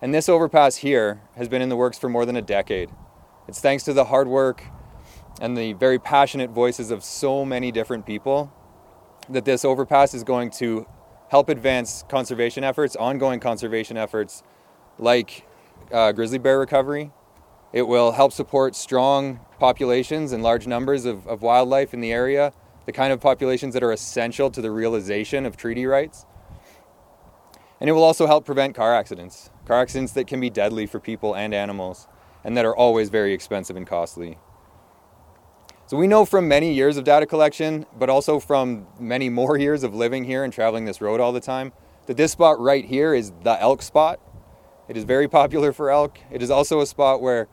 And 0.00 0.12
this 0.12 0.28
overpass 0.28 0.76
here 0.76 1.22
has 1.36 1.48
been 1.48 1.62
in 1.62 1.68
the 1.68 1.76
works 1.76 1.98
for 1.98 2.08
more 2.08 2.26
than 2.26 2.36
a 2.36 2.42
decade. 2.42 2.90
It's 3.46 3.60
thanks 3.60 3.84
to 3.84 3.92
the 3.92 4.06
hard 4.06 4.26
work 4.26 4.64
and 5.40 5.56
the 5.56 5.72
very 5.74 5.98
passionate 5.98 6.50
voices 6.50 6.90
of 6.90 7.04
so 7.04 7.44
many 7.44 7.70
different 7.70 8.04
people 8.04 8.52
that 9.28 9.44
this 9.44 9.64
overpass 9.64 10.14
is 10.14 10.24
going 10.24 10.50
to 10.50 10.86
help 11.30 11.48
advance 11.48 12.04
conservation 12.08 12.64
efforts, 12.64 12.96
ongoing 12.96 13.40
conservation 13.40 13.96
efforts 13.96 14.42
like 14.98 15.46
uh, 15.92 16.12
grizzly 16.12 16.38
bear 16.38 16.58
recovery, 16.58 17.10
it 17.72 17.82
will 17.82 18.12
help 18.12 18.32
support 18.32 18.76
strong 18.76 19.40
populations 19.58 20.32
and 20.32 20.42
large 20.42 20.66
numbers 20.66 21.04
of, 21.04 21.26
of 21.26 21.42
wildlife 21.42 21.94
in 21.94 22.00
the 22.00 22.12
area, 22.12 22.52
the 22.84 22.92
kind 22.92 23.12
of 23.12 23.20
populations 23.20 23.74
that 23.74 23.82
are 23.82 23.92
essential 23.92 24.50
to 24.50 24.60
the 24.60 24.70
realization 24.70 25.46
of 25.46 25.56
treaty 25.56 25.86
rights. 25.86 26.26
And 27.80 27.88
it 27.88 27.94
will 27.94 28.04
also 28.04 28.26
help 28.26 28.44
prevent 28.44 28.74
car 28.74 28.94
accidents, 28.94 29.50
car 29.66 29.80
accidents 29.80 30.12
that 30.12 30.26
can 30.26 30.38
be 30.38 30.50
deadly 30.50 30.86
for 30.86 31.00
people 31.00 31.34
and 31.34 31.54
animals, 31.54 32.06
and 32.44 32.56
that 32.56 32.64
are 32.64 32.76
always 32.76 33.08
very 33.08 33.32
expensive 33.32 33.76
and 33.76 33.86
costly. 33.86 34.38
So 35.86 35.96
we 35.96 36.06
know 36.06 36.24
from 36.24 36.48
many 36.48 36.72
years 36.72 36.96
of 36.96 37.04
data 37.04 37.26
collection, 37.26 37.86
but 37.98 38.08
also 38.08 38.38
from 38.38 38.86
many 39.00 39.28
more 39.28 39.56
years 39.66 39.82
of 39.82 39.94
living 39.94 40.24
here 40.24 40.44
and 40.44 40.52
traveling 40.52 40.84
this 40.84 41.00
road 41.00 41.20
all 41.20 41.32
the 41.32 41.40
time, 41.40 41.72
that 42.06 42.16
this 42.16 42.32
spot 42.32 42.60
right 42.60 42.84
here 42.84 43.14
is 43.14 43.32
the 43.42 43.60
elk 43.60 43.82
spot. 43.82 44.20
It 44.88 44.96
is 44.96 45.04
very 45.04 45.28
popular 45.28 45.72
for 45.72 45.90
elk. 45.90 46.18
It 46.30 46.42
is 46.42 46.50
also 46.50 46.80
a 46.80 46.86
spot 46.86 47.22
where 47.22 47.48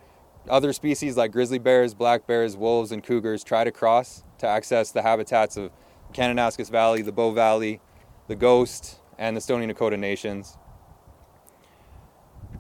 other 0.50 0.74
species 0.74 1.18
like 1.18 1.32
grizzly 1.32 1.60
bears, 1.60 1.94
black 1.94 2.28
bears, 2.28 2.58
wolves, 2.58 2.92
and 2.92 3.04
cougars 3.04 3.44
try 3.44 3.64
to 3.64 3.72
cross 3.72 4.24
to 4.40 4.48
access 4.48 4.92
the 4.92 5.02
habitats 5.02 5.58
of 5.58 5.72
Kananaskis 6.14 6.70
Valley, 6.70 7.02
the 7.02 7.12
Bow 7.12 7.32
Valley, 7.32 7.82
the 8.28 8.36
Ghost, 8.36 9.00
and 9.18 9.36
the 9.36 9.42
Stoney 9.42 9.68
Nakoda 9.68 9.98
nations. 9.98 10.58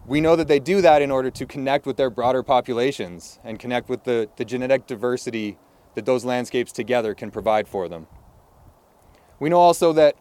We 0.05 0.21
know 0.21 0.35
that 0.35 0.47
they 0.47 0.59
do 0.59 0.81
that 0.81 1.01
in 1.01 1.11
order 1.11 1.29
to 1.31 1.45
connect 1.45 1.85
with 1.85 1.97
their 1.97 2.09
broader 2.09 2.43
populations 2.43 3.39
and 3.43 3.59
connect 3.59 3.89
with 3.89 4.03
the, 4.03 4.29
the 4.37 4.45
genetic 4.45 4.87
diversity 4.87 5.57
that 5.95 6.05
those 6.05 6.25
landscapes 6.25 6.71
together 6.71 7.13
can 7.13 7.31
provide 7.31 7.67
for 7.67 7.87
them. 7.87 8.07
We 9.39 9.49
know 9.49 9.59
also 9.59 9.93
that 9.93 10.15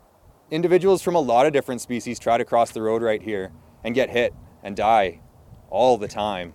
individuals 0.51 1.03
from 1.03 1.15
a 1.15 1.21
lot 1.21 1.47
of 1.47 1.53
different 1.53 1.81
species 1.81 2.19
try 2.19 2.39
to 2.39 2.45
cross 2.45 2.71
the 2.71 2.83
road 2.83 3.03
right 3.03 3.23
here, 3.23 3.53
and 3.85 3.95
get 3.95 4.11
hit 4.11 4.35
and 4.63 4.77
die 4.77 5.21
all 5.71 5.97
the 5.97 6.09
time. 6.09 6.55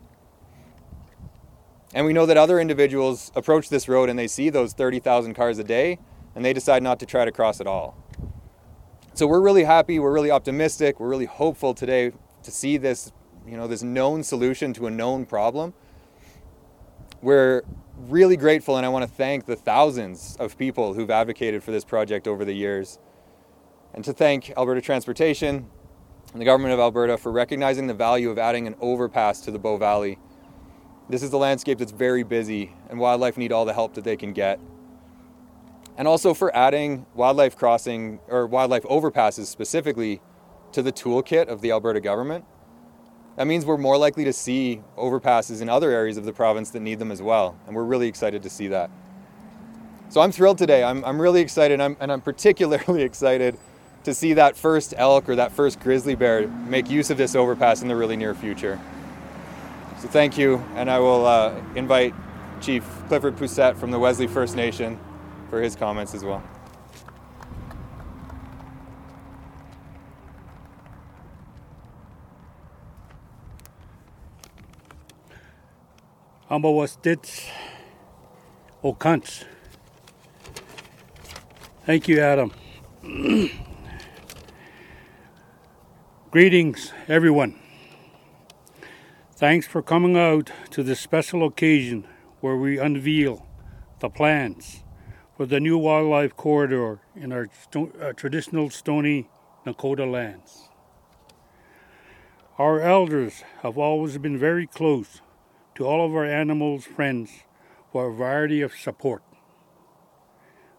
And 1.94 2.06
we 2.06 2.14
know 2.14 2.26
that 2.26 2.38
other 2.38 2.60
individuals 2.60 3.32
approach 3.36 3.70
this 3.70 3.88
road 3.88 4.10
and 4.10 4.18
they 4.18 4.28
see 4.28 4.50
those 4.50 4.74
30,000 4.74 5.34
cars 5.36 5.60
a 5.60 5.64
day 5.64 6.00
and 6.36 6.44
they 6.44 6.54
decide 6.54 6.82
not 6.82 7.00
to 7.00 7.06
try 7.06 7.26
to 7.26 7.32
cross 7.32 7.62
at 7.62 7.68
all. 7.68 7.96
So 9.14 9.28
we're 9.28 9.42
really 9.42 9.64
happy, 9.64 10.00
we're 10.00 10.12
really 10.12 10.32
optimistic, 10.32 11.00
we're 11.00 11.10
really 11.10 11.28
hopeful 11.28 11.76
today 11.76 12.12
to 12.42 12.52
see 12.52 12.78
this, 12.78 13.12
you 13.48 13.56
know, 13.56 13.68
this 13.68 13.84
known 13.84 14.24
solution 14.24 14.74
to 14.74 14.88
a 14.88 14.92
known 14.92 15.28
problem. 15.28 15.76
We're 17.22 17.62
really 17.96 18.38
grateful 18.38 18.76
and 18.78 18.86
I 18.86 18.90
want 18.90 19.08
to 19.08 19.16
thank 19.16 19.46
the 19.46 19.56
thousands 19.56 20.36
of 20.40 20.58
people 20.58 20.96
who've 20.96 21.12
advocated 21.12 21.64
for 21.64 21.72
this 21.72 21.86
project 21.86 22.28
over 22.28 22.44
the 22.44 22.54
years. 22.54 22.98
And 23.94 24.04
to 24.04 24.14
thank 24.14 24.52
Alberta 24.58 24.82
Transportation 24.82 25.70
and 26.32 26.42
the 26.42 26.46
government 26.46 26.74
of 26.74 26.80
Alberta 26.80 27.20
for 27.20 27.32
recognizing 27.32 27.86
the 27.86 27.94
value 27.94 28.32
of 28.32 28.40
adding 28.40 28.66
an 28.66 28.76
overpass 28.82 29.42
to 29.42 29.52
the 29.52 29.60
Bow 29.60 29.78
Valley. 29.78 30.18
This 31.10 31.24
is 31.24 31.34
a 31.34 31.38
landscape 31.38 31.80
that's 31.80 31.92
very 31.92 32.24
busy 32.24 32.74
and 32.90 33.00
wildlife 33.00 33.38
need 33.38 33.52
all 33.52 33.66
the 33.66 33.74
help 33.74 33.94
that 33.96 34.04
they 34.04 34.18
can 34.18 34.34
get 34.34 34.60
and 35.98 36.08
also 36.08 36.34
for 36.34 36.56
adding 36.56 37.06
wildlife 37.14 37.56
crossing 37.56 38.20
or 38.28 38.48
wildlife 38.48 38.84
overpasses 38.84 39.46
specifically 39.46 40.22
to 40.72 40.82
the 40.82 40.92
toolkit 40.92 41.48
of 41.48 41.62
the 41.62 41.72
Alberta 41.72 42.00
government. 42.00 42.46
That 43.36 43.48
means 43.48 43.66
we're 43.66 43.78
more 43.78 43.98
likely 43.98 44.24
to 44.26 44.34
see 44.34 44.82
overpasses 44.98 45.62
in 45.62 45.70
other 45.70 45.92
areas 45.92 46.18
of 46.18 46.26
the 46.26 46.34
province 46.34 46.70
that 46.72 46.82
need 46.82 47.00
them 47.00 47.12
as 47.12 47.22
well, 47.22 47.58
and 47.66 47.76
we're 47.76 47.84
really 47.84 48.08
excited 48.08 48.44
to 48.44 48.50
see 48.50 48.68
that. 48.68 48.90
So 50.10 50.22
I'm 50.22 50.32
thrilled 50.32 50.60
today. 50.60 50.84
I'm, 50.84 51.04
I'm 51.06 51.20
really 51.20 51.42
excited, 51.42 51.82
I'm, 51.82 51.98
and 52.00 52.12
I'm 52.12 52.22
particularly 52.22 53.02
excited 53.04 53.58
to 54.04 54.14
see 54.14 54.34
that 54.34 54.56
first 54.58 54.94
elk 54.98 55.30
or 55.30 55.36
that 55.36 55.52
first 55.52 55.80
grizzly 55.80 56.14
bear 56.14 56.48
make 56.48 56.90
use 56.90 57.10
of 57.10 57.18
this 57.18 57.36
overpass 57.36 57.82
in 57.82 57.88
the 57.88 57.96
really 57.96 58.18
near 58.18 58.36
future. 58.36 58.80
So 60.04 60.10
thank 60.10 60.38
you, 60.38 60.58
and 60.76 60.92
I 60.92 61.00
will 61.00 61.26
uh, 61.26 61.56
invite 61.76 62.14
Chief 62.60 62.84
Clifford 63.08 63.38
Poucette 63.38 63.78
from 63.78 63.90
the 63.90 63.98
Wesley 63.98 64.28
First 64.28 64.58
Nation 64.58 65.00
for 65.50 65.62
his 65.62 65.78
comments 65.78 66.14
as 66.14 66.26
well. 66.26 66.44
Ambawastits 76.52 77.48
Okants. 78.84 79.46
Thank 81.86 82.10
you, 82.10 82.20
Adam. 82.20 82.52
Greetings, 86.32 86.92
everyone. 87.08 87.63
Thanks 89.44 89.68
for 89.68 89.82
coming 89.82 90.16
out 90.16 90.52
to 90.70 90.84
this 90.84 91.02
special 91.02 91.46
occasion 91.46 92.08
where 92.40 92.56
we 92.56 92.80
unveil 92.80 93.46
the 94.00 94.10
plans 94.10 94.86
for 95.36 95.46
the 95.46 95.60
new 95.60 95.78
wildlife 95.78 96.34
corridor 96.38 97.02
in 97.14 97.34
our 97.34 97.50
sto- 97.62 97.92
uh, 98.02 98.14
traditional 98.14 98.70
Stoney 98.70 99.28
Nakoda 99.66 100.10
lands. 100.10 100.70
Our 102.58 102.80
elders 102.80 103.44
have 103.64 103.78
always 103.78 104.18
been 104.18 104.38
very 104.38 104.66
close 104.66 105.20
to 105.76 105.86
all 105.86 106.06
of 106.06 106.16
our 106.16 106.24
animals' 106.24 106.86
friends 106.86 107.44
for 107.92 108.08
a 108.08 108.14
variety 108.14 108.62
of 108.62 108.74
support 108.74 109.24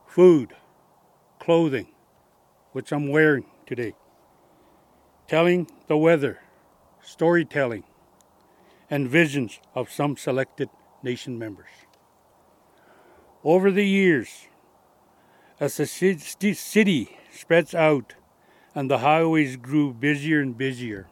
food, 0.06 0.56
clothing, 1.38 1.88
which 2.72 2.94
I'm 2.94 3.10
wearing 3.10 3.44
today, 3.66 3.92
telling 5.28 5.70
the 5.86 5.98
weather, 5.98 6.38
storytelling, 7.02 7.84
and 8.90 9.08
visions 9.08 9.60
of 9.74 9.90
some 9.90 10.16
selected 10.16 10.68
nation 11.02 11.38
members. 11.38 11.70
Over 13.42 13.70
the 13.70 13.86
years, 13.86 14.48
as 15.60 15.76
the 15.76 15.86
city 15.86 17.18
spreads 17.32 17.74
out 17.74 18.14
and 18.74 18.90
the 18.90 18.98
highways 18.98 19.56
grew 19.56 19.92
busier 19.92 20.40
and 20.40 20.56
busier, 20.56 21.06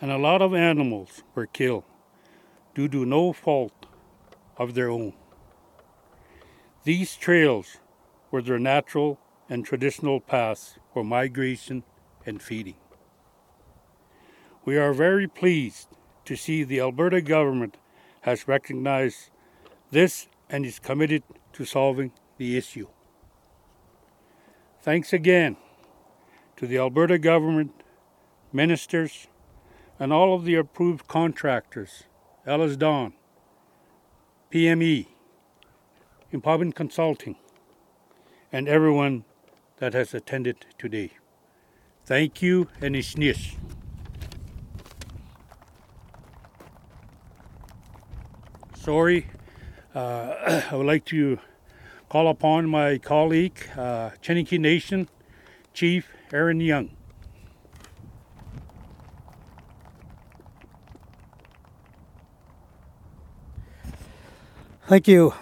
and 0.00 0.10
a 0.10 0.18
lot 0.18 0.42
of 0.42 0.54
animals 0.54 1.22
were 1.34 1.46
killed 1.46 1.84
due 2.74 2.88
to 2.88 3.06
no 3.06 3.32
fault 3.32 3.86
of 4.56 4.74
their 4.74 4.90
own. 4.90 5.14
These 6.84 7.16
trails 7.16 7.78
were 8.30 8.42
their 8.42 8.58
natural 8.58 9.18
and 9.48 9.64
traditional 9.64 10.20
paths 10.20 10.78
for 10.92 11.02
migration 11.02 11.82
and 12.24 12.42
feeding. 12.42 12.76
We 14.64 14.76
are 14.76 14.92
very 14.92 15.26
pleased 15.26 15.88
to 16.26 16.36
see 16.36 16.62
the 16.62 16.80
Alberta 16.80 17.20
government 17.22 17.76
has 18.22 18.46
recognized 18.46 19.30
this 19.90 20.26
and 20.50 20.66
is 20.66 20.78
committed 20.78 21.22
to 21.52 21.64
solving 21.64 22.12
the 22.36 22.56
issue. 22.56 22.88
Thanks 24.82 25.12
again 25.12 25.56
to 26.56 26.66
the 26.66 26.78
Alberta 26.78 27.18
government, 27.18 27.72
ministers, 28.52 29.28
and 29.98 30.12
all 30.12 30.34
of 30.34 30.44
the 30.44 30.54
approved 30.54 31.08
contractors, 31.08 32.04
EllisDon, 32.46 33.12
PME, 34.52 35.06
Impobin 36.32 36.72
Consulting, 36.72 37.36
and 38.52 38.68
everyone 38.68 39.24
that 39.78 39.94
has 39.94 40.14
attended 40.14 40.66
today. 40.78 41.10
Thank 42.04 42.42
you 42.42 42.68
and 42.80 42.94
Ishnish. 42.94 43.56
Sorry 48.86 49.26
uh, 49.96 50.62
I 50.70 50.76
would 50.76 50.86
like 50.86 51.04
to 51.06 51.40
call 52.08 52.28
upon 52.28 52.68
my 52.68 52.98
colleague, 52.98 53.58
uh, 53.76 54.10
Chiniki 54.22 54.60
Nation 54.60 55.08
Chief 55.74 56.08
Aaron 56.32 56.60
Young. 56.60 56.90
Thank 64.86 65.08
you. 65.08 65.34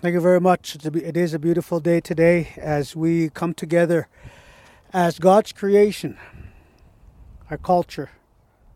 Thank 0.00 0.14
you 0.14 0.20
very 0.20 0.40
much. 0.40 0.74
It 0.84 1.16
is 1.16 1.32
a 1.32 1.38
beautiful 1.38 1.78
day 1.78 2.00
today 2.00 2.48
as 2.56 2.96
we 2.96 3.28
come 3.28 3.54
together 3.54 4.08
as 4.92 5.20
God's 5.20 5.52
creation, 5.52 6.18
our 7.48 7.58
culture, 7.58 8.10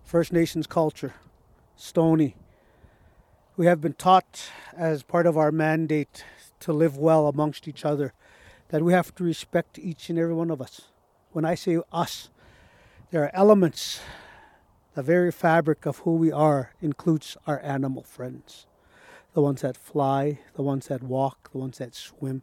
First 0.05 0.33
Nations 0.33 0.69
culture, 0.69 1.15
Stoney, 1.75 2.37
we 3.57 3.67
have 3.67 3.81
been 3.81 3.93
taught 3.93 4.49
as 4.75 5.03
part 5.03 5.27
of 5.27 5.37
our 5.37 5.53
mandate 5.53 6.25
to 6.61 6.73
live 6.73 6.97
well 6.97 7.29
amongst 7.29 7.69
each 7.69 7.85
other 7.85 8.15
that 8.69 8.83
we 8.83 8.95
have 8.95 9.15
to 9.15 9.25
respect 9.25 9.79
each 9.79 10.09
and 10.09 10.19
every 10.19 10.33
one 10.33 10.51
of 10.51 10.63
us. 10.63 10.83
When 11.33 11.45
I 11.45 11.55
say 11.55 11.79
us, 11.93 12.31
there 13.11 13.25
are 13.25 13.31
elements, 13.35 14.01
the 14.95 15.03
very 15.03 15.31
fabric 15.31 15.85
of 15.85 15.99
who 15.99 16.15
we 16.15 16.33
are 16.33 16.73
includes 16.81 17.37
our 17.47 17.61
animal 17.63 18.03
friends 18.03 18.67
the 19.35 19.41
ones 19.41 19.63
that 19.63 19.79
fly, 19.79 20.39
the 20.57 20.63
ones 20.63 20.89
that 20.89 21.03
walk, 21.03 21.51
the 21.53 21.59
ones 21.59 21.79
that 21.79 21.95
swim, 21.95 22.43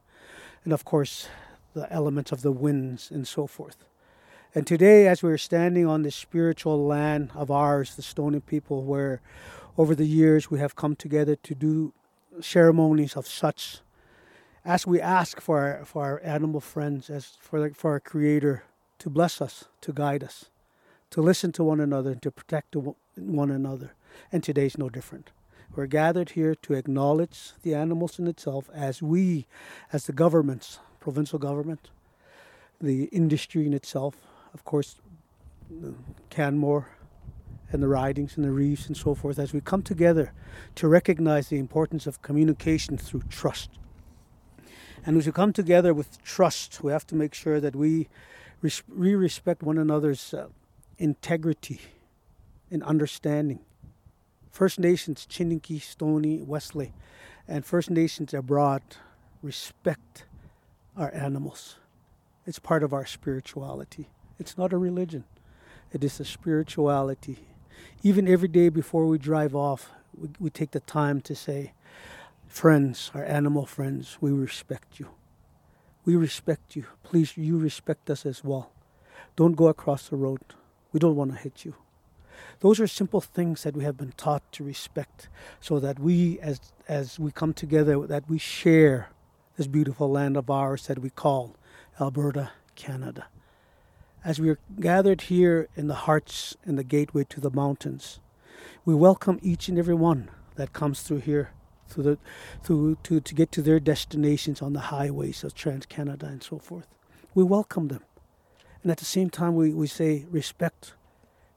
and 0.63 0.73
of 0.73 0.83
course, 0.83 1.27
the 1.75 1.91
elements 1.93 2.31
of 2.31 2.41
the 2.41 2.51
winds 2.51 3.11
and 3.11 3.27
so 3.27 3.45
forth. 3.45 3.85
And 4.55 4.65
today, 4.65 5.07
as 5.07 5.21
we're 5.21 5.37
standing 5.37 5.85
on 5.85 6.01
this 6.01 6.15
spiritual 6.15 6.83
land 6.83 7.29
of 7.35 7.51
ours, 7.51 7.93
the 7.93 8.01
Stoney 8.01 8.39
people, 8.39 8.83
where 8.83 9.21
over 9.79 9.95
the 9.95 10.05
years 10.05 10.51
we 10.51 10.59
have 10.59 10.75
come 10.75 10.95
together 10.95 11.35
to 11.35 11.55
do 11.55 11.93
ceremonies 12.41 13.15
of 13.15 13.25
such 13.25 13.79
as 14.63 14.85
we 14.85 15.01
ask 15.01 15.41
for 15.41 15.59
our, 15.59 15.85
for 15.85 16.03
our 16.03 16.21
animal 16.23 16.61
friends 16.61 17.09
as 17.09 17.37
for, 17.39 17.71
for 17.73 17.91
our 17.91 17.99
creator 17.99 18.63
to 18.99 19.09
bless 19.09 19.41
us 19.41 19.65
to 19.81 19.91
guide 19.91 20.23
us 20.23 20.45
to 21.11 21.21
listen 21.21 21.51
to 21.53 21.63
one 21.63 21.79
another 21.79 22.11
and 22.11 22.21
to 22.21 22.31
protect 22.31 22.75
one 23.15 23.51
another. 23.51 23.93
And 24.31 24.43
today's 24.43 24.77
no 24.77 24.89
different. 24.89 25.31
We're 25.75 25.87
gathered 25.87 26.31
here 26.31 26.55
to 26.55 26.73
acknowledge 26.73 27.53
the 27.63 27.75
animals 27.75 28.19
in 28.19 28.27
itself 28.27 28.69
as 28.73 29.01
we 29.01 29.45
as 29.93 30.05
the 30.05 30.13
governments 30.13 30.79
provincial 30.99 31.39
government 31.39 31.89
the 32.81 33.05
industry 33.05 33.65
in 33.65 33.73
itself. 33.73 34.15
Of 34.53 34.65
course 34.65 34.95
canmore 36.29 36.89
and 37.71 37.83
the 37.83 37.87
ridings 37.87 38.35
and 38.35 38.45
the 38.45 38.51
reefs 38.51 38.87
and 38.87 38.97
so 38.97 39.13
forth 39.13 39.39
as 39.39 39.53
we 39.53 39.61
come 39.61 39.81
together 39.81 40.31
to 40.75 40.87
recognize 40.87 41.49
the 41.49 41.59
importance 41.59 42.07
of 42.07 42.21
communication 42.21 42.97
through 42.97 43.23
trust. 43.29 43.69
And 45.05 45.17
as 45.17 45.25
we 45.25 45.31
come 45.31 45.53
together 45.53 45.93
with 45.93 46.21
trust, 46.23 46.83
we 46.83 46.91
have 46.91 47.07
to 47.07 47.15
make 47.15 47.33
sure 47.33 47.59
that 47.59 47.75
we, 47.75 48.09
res- 48.61 48.83
we 48.93 49.15
respect 49.15 49.63
one 49.63 49.77
another's 49.77 50.33
uh, 50.33 50.47
integrity 50.97 51.79
and 52.69 52.83
understanding. 52.83 53.59
First 54.51 54.79
Nations, 54.79 55.25
Chiniki, 55.29 55.81
Stoney, 55.81 56.41
Wesley, 56.41 56.93
and 57.47 57.65
First 57.65 57.89
Nations 57.89 58.33
abroad 58.33 58.81
respect 59.41 60.25
our 60.97 61.13
animals. 61.13 61.77
It's 62.45 62.59
part 62.59 62.83
of 62.83 62.93
our 62.93 63.05
spirituality. 63.05 64.09
It's 64.37 64.57
not 64.57 64.73
a 64.73 64.77
religion. 64.77 65.23
It 65.91 66.03
is 66.03 66.19
a 66.19 66.25
spirituality. 66.25 67.47
Even 68.03 68.27
every 68.27 68.47
day 68.47 68.69
before 68.69 69.05
we 69.05 69.17
drive 69.17 69.55
off, 69.55 69.89
we, 70.17 70.29
we 70.39 70.49
take 70.49 70.71
the 70.71 70.79
time 70.79 71.21
to 71.21 71.35
say, 71.35 71.73
Friends, 72.47 73.11
our 73.13 73.23
animal 73.23 73.65
friends, 73.67 74.17
we 74.19 74.31
respect 74.31 74.99
you. 74.99 75.07
We 76.03 76.15
respect 76.15 76.75
you. 76.75 76.85
Please, 77.03 77.37
you 77.37 77.59
respect 77.59 78.09
us 78.09 78.25
as 78.25 78.43
well. 78.43 78.71
Don't 79.35 79.55
go 79.55 79.67
across 79.67 80.09
the 80.09 80.15
road. 80.15 80.41
We 80.91 80.99
don't 80.99 81.15
want 81.15 81.31
to 81.31 81.37
hit 81.37 81.63
you. 81.63 81.75
Those 82.61 82.79
are 82.79 82.87
simple 82.87 83.21
things 83.21 83.63
that 83.63 83.75
we 83.75 83.83
have 83.83 83.97
been 83.97 84.13
taught 84.17 84.51
to 84.53 84.63
respect 84.63 85.29
so 85.61 85.79
that 85.79 85.99
we, 85.99 86.39
as, 86.39 86.59
as 86.87 87.19
we 87.19 87.31
come 87.31 87.53
together, 87.53 88.05
that 88.07 88.27
we 88.27 88.39
share 88.39 89.09
this 89.55 89.67
beautiful 89.67 90.09
land 90.09 90.35
of 90.35 90.49
ours 90.49 90.87
that 90.87 90.99
we 90.99 91.09
call 91.09 91.55
Alberta, 92.01 92.51
Canada. 92.75 93.27
As 94.23 94.37
we 94.37 94.49
are 94.49 94.59
gathered 94.81 95.21
here 95.21 95.69
in 95.77 95.87
the 95.87 95.95
hearts 95.95 96.57
and 96.65 96.77
the 96.77 96.83
gateway 96.83 97.23
to 97.29 97.39
the 97.39 97.49
mountains, 97.49 98.19
we 98.83 98.93
welcome 98.93 99.39
each 99.41 99.69
and 99.69 99.79
every 99.79 99.93
one 99.93 100.29
that 100.55 100.73
comes 100.73 101.01
through 101.01 101.19
here 101.19 101.51
through 101.87 102.03
the, 102.03 102.17
through, 102.61 102.97
to, 103.03 103.21
to 103.21 103.33
get 103.33 103.51
to 103.53 103.61
their 103.61 103.79
destinations 103.79 104.61
on 104.61 104.73
the 104.73 104.79
highways 104.79 105.43
of 105.43 105.55
Trans 105.55 105.85
Canada 105.85 106.27
and 106.27 106.43
so 106.43 106.59
forth. 106.59 106.87
We 107.33 107.43
welcome 107.43 107.87
them. 107.87 108.03
And 108.83 108.91
at 108.91 108.97
the 108.97 109.05
same 109.05 109.29
time, 109.29 109.55
we, 109.55 109.73
we 109.73 109.87
say 109.87 110.25
respect. 110.29 110.93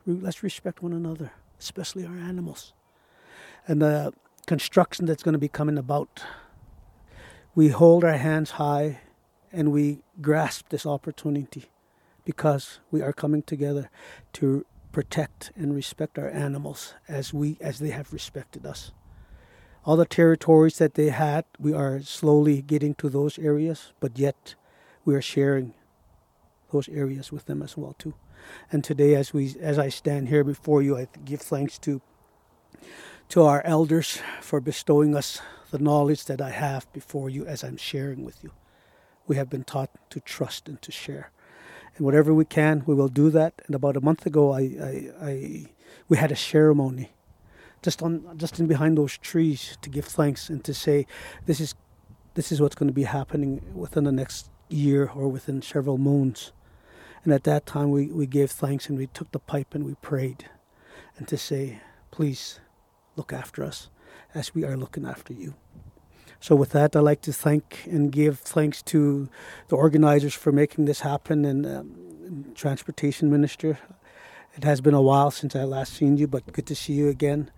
Let's 0.06 0.42
respect 0.44 0.82
one 0.82 0.92
another, 0.92 1.32
especially 1.58 2.06
our 2.06 2.16
animals. 2.16 2.72
And 3.66 3.82
the 3.82 4.12
construction 4.46 5.06
that's 5.06 5.22
going 5.22 5.34
to 5.34 5.38
be 5.38 5.48
coming 5.48 5.78
about, 5.78 6.22
we 7.56 7.68
hold 7.68 8.04
our 8.04 8.16
hands 8.16 8.52
high 8.52 9.00
and 9.52 9.72
we 9.72 9.98
grasp 10.20 10.68
this 10.70 10.86
opportunity 10.86 11.71
because 12.24 12.80
we 12.90 13.02
are 13.02 13.12
coming 13.12 13.42
together 13.42 13.90
to 14.34 14.64
protect 14.92 15.52
and 15.56 15.74
respect 15.74 16.18
our 16.18 16.28
animals 16.30 16.94
as 17.08 17.32
we 17.32 17.56
as 17.60 17.78
they 17.78 17.90
have 17.90 18.12
respected 18.12 18.66
us 18.66 18.92
all 19.84 19.96
the 19.96 20.06
territories 20.06 20.78
that 20.78 20.94
they 20.94 21.08
had, 21.08 21.44
we 21.58 21.72
are 21.72 22.00
slowly 22.00 22.62
getting 22.62 22.94
to 22.94 23.08
those 23.08 23.38
areas, 23.38 23.92
but 24.00 24.18
yet 24.18 24.54
we 25.04 25.14
are 25.14 25.22
sharing 25.22 25.74
those 26.72 26.88
areas 26.88 27.32
with 27.32 27.46
them 27.46 27.62
as 27.62 27.76
well 27.76 27.94
too. 27.98 28.14
And 28.70 28.82
today, 28.82 29.14
as 29.14 29.32
we 29.32 29.54
as 29.60 29.78
I 29.78 29.88
stand 29.88 30.28
here 30.28 30.44
before 30.44 30.82
you, 30.82 30.96
I 30.96 31.08
give 31.24 31.40
thanks 31.40 31.78
to 31.78 32.00
to 33.30 33.42
our 33.42 33.62
elders 33.64 34.20
for 34.40 34.60
bestowing 34.60 35.16
us 35.16 35.40
the 35.70 35.78
knowledge 35.78 36.26
that 36.26 36.40
I 36.40 36.50
have 36.50 36.92
before 36.92 37.30
you 37.30 37.46
as 37.46 37.64
I'm 37.64 37.76
sharing 37.76 38.24
with 38.24 38.42
you. 38.42 38.50
We 39.26 39.36
have 39.36 39.48
been 39.48 39.64
taught 39.64 39.90
to 40.10 40.20
trust 40.20 40.68
and 40.68 40.80
to 40.82 40.92
share. 40.92 41.30
Whatever 42.02 42.34
we 42.34 42.44
can, 42.44 42.82
we 42.86 42.94
will 42.94 43.08
do 43.08 43.30
that. 43.30 43.62
And 43.66 43.74
about 43.74 43.96
a 43.96 44.00
month 44.00 44.26
ago, 44.26 44.52
I, 44.52 44.60
I, 44.60 45.10
I 45.22 45.66
we 46.08 46.16
had 46.16 46.32
a 46.32 46.36
ceremony 46.36 47.12
just 47.82 48.02
on 48.02 48.36
just 48.36 48.58
in 48.60 48.66
behind 48.66 48.98
those 48.98 49.18
trees 49.18 49.76
to 49.82 49.90
give 49.90 50.04
thanks 50.04 50.48
and 50.48 50.64
to 50.64 50.74
say 50.74 51.06
this 51.46 51.60
is 51.60 51.74
this 52.34 52.50
is 52.50 52.60
what's 52.60 52.74
going 52.74 52.88
to 52.88 52.94
be 52.94 53.04
happening 53.04 53.60
within 53.74 54.04
the 54.04 54.12
next 54.12 54.50
year 54.68 55.10
or 55.14 55.28
within 55.28 55.62
several 55.62 55.98
moons. 55.98 56.52
And 57.24 57.32
at 57.32 57.44
that 57.44 57.66
time 57.66 57.90
we, 57.90 58.06
we 58.06 58.26
gave 58.26 58.50
thanks 58.50 58.88
and 58.88 58.98
we 58.98 59.06
took 59.06 59.30
the 59.30 59.38
pipe 59.38 59.74
and 59.74 59.84
we 59.84 59.94
prayed 59.96 60.48
and 61.18 61.28
to 61.28 61.36
say, 61.36 61.80
please 62.10 62.58
look 63.16 63.32
after 63.32 63.62
us 63.62 63.90
as 64.34 64.54
we 64.54 64.64
are 64.64 64.76
looking 64.76 65.06
after 65.06 65.32
you. 65.32 65.54
So 66.42 66.56
with 66.56 66.70
that, 66.70 66.96
I'd 66.96 67.00
like 67.02 67.20
to 67.20 67.32
thank 67.32 67.86
and 67.86 68.10
give 68.10 68.40
thanks 68.40 68.82
to 68.82 69.28
the 69.68 69.76
organizers 69.76 70.34
for 70.34 70.50
making 70.50 70.86
this 70.86 71.02
happen 71.02 71.44
and 71.44 71.64
um, 71.64 72.52
Transportation 72.56 73.30
Minister. 73.30 73.78
It 74.56 74.64
has 74.64 74.80
been 74.80 74.92
a 74.92 75.00
while 75.00 75.30
since 75.30 75.54
I 75.54 75.62
last 75.62 75.92
seen 75.92 76.16
you, 76.16 76.26
but 76.26 76.52
good 76.52 76.66
to 76.66 76.74
see 76.74 76.94
you 76.94 77.08
again. 77.08 77.52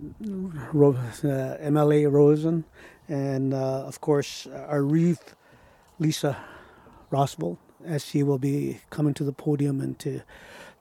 Uh, 0.00 0.32
MLA 0.72 2.10
Rosin, 2.10 2.64
and 3.06 3.52
uh, 3.52 3.84
of 3.84 4.00
course 4.00 4.46
our 4.46 4.82
Reeve, 4.82 5.20
Lisa 5.98 6.38
Rosvold, 7.12 7.58
as 7.84 8.02
she 8.06 8.22
will 8.22 8.38
be 8.38 8.80
coming 8.88 9.12
to 9.12 9.24
the 9.24 9.32
podium 9.32 9.78
and 9.78 9.98
to 9.98 10.22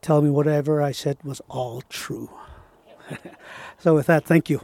tell 0.02 0.22
me 0.22 0.30
whatever 0.30 0.82
I 0.82 0.94
said 0.94 1.18
was 1.26 1.42
all 1.50 1.82
true. 1.90 2.30
so 3.78 3.94
with 3.94 4.08
that, 4.08 4.24
thank 4.24 4.50
you. 4.50 4.62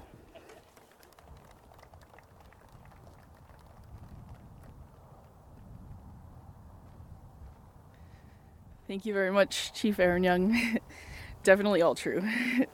Thank 8.91 9.05
you 9.05 9.13
very 9.13 9.31
much, 9.31 9.71
Chief 9.71 10.01
Aaron 10.01 10.21
Young. 10.21 10.77
Definitely 11.43 11.81
all 11.81 11.95
true. 11.95 12.21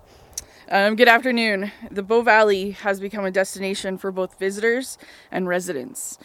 Um, 0.70 0.98
good 0.98 1.08
afternoon. 1.08 1.72
The 1.90 2.04
Bow 2.04 2.22
Valley 2.24 2.72
has 2.72 3.00
become 3.00 3.24
a 3.24 3.32
destination 3.32 3.98
for 3.98 4.12
both 4.12 4.38
visitors 4.38 4.98
and 5.32 5.48
residents, 5.48 6.20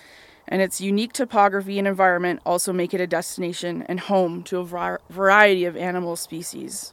and 0.49 0.61
its 0.61 0.81
unique 0.81 1.13
topography 1.13 1.79
and 1.79 1.87
environment 1.87 2.41
also 2.45 2.73
make 2.73 2.93
it 2.93 3.01
a 3.01 3.07
destination 3.07 3.83
and 3.83 4.01
home 4.01 4.43
to 4.45 4.59
a 4.59 4.99
variety 5.09 5.65
of 5.65 5.77
animal 5.77 6.17
species. 6.17 6.93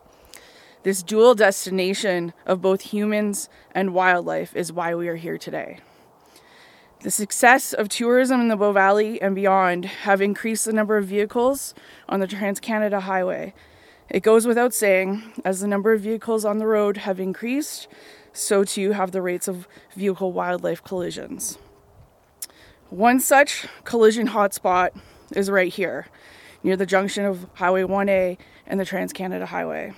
This 0.83 1.01
dual 1.01 1.33
destination 1.33 2.33
of 2.45 2.62
both 2.62 2.81
humans 2.81 3.49
and 3.73 3.95
wildlife 3.95 4.55
is 4.55 4.71
why 4.71 4.93
we 4.93 5.07
are 5.07 5.15
here 5.15 5.39
today. 5.39 5.79
The 7.01 7.12
success 7.12 7.73
of 7.73 7.88
tourism 7.88 8.41
in 8.41 8.49
the 8.49 8.57
Bow 8.57 8.73
Valley 8.73 9.21
and 9.21 9.33
beyond 9.33 9.85
have 9.85 10.21
increased 10.21 10.65
the 10.65 10.73
number 10.73 10.97
of 10.97 11.05
vehicles 11.05 11.73
on 12.09 12.19
the 12.19 12.27
Trans 12.27 12.59
Canada 12.59 13.01
Highway 13.01 13.53
it 14.09 14.23
goes 14.23 14.47
without 14.47 14.73
saying, 14.73 15.33
as 15.45 15.59
the 15.59 15.67
number 15.67 15.93
of 15.93 16.01
vehicles 16.01 16.43
on 16.43 16.57
the 16.57 16.65
road 16.65 16.97
have 16.97 17.19
increased, 17.19 17.88
so 18.33 18.63
too 18.63 18.91
have 18.91 19.12
the 19.12 19.21
rates 19.21 19.47
of 19.47 19.67
vehicle 19.95 20.31
wildlife 20.31 20.83
collisions. 20.83 21.59
One 22.89 23.19
such 23.19 23.67
collision 23.83 24.29
hotspot 24.29 24.89
is 25.35 25.51
right 25.51 25.71
here, 25.71 26.07
near 26.63 26.75
the 26.75 26.88
junction 26.88 27.23
of 27.23 27.45
Highway 27.53 27.83
1A 27.83 28.38
and 28.65 28.79
the 28.79 28.85
Trans 28.85 29.13
Canada 29.13 29.45
Highway. 29.45 29.93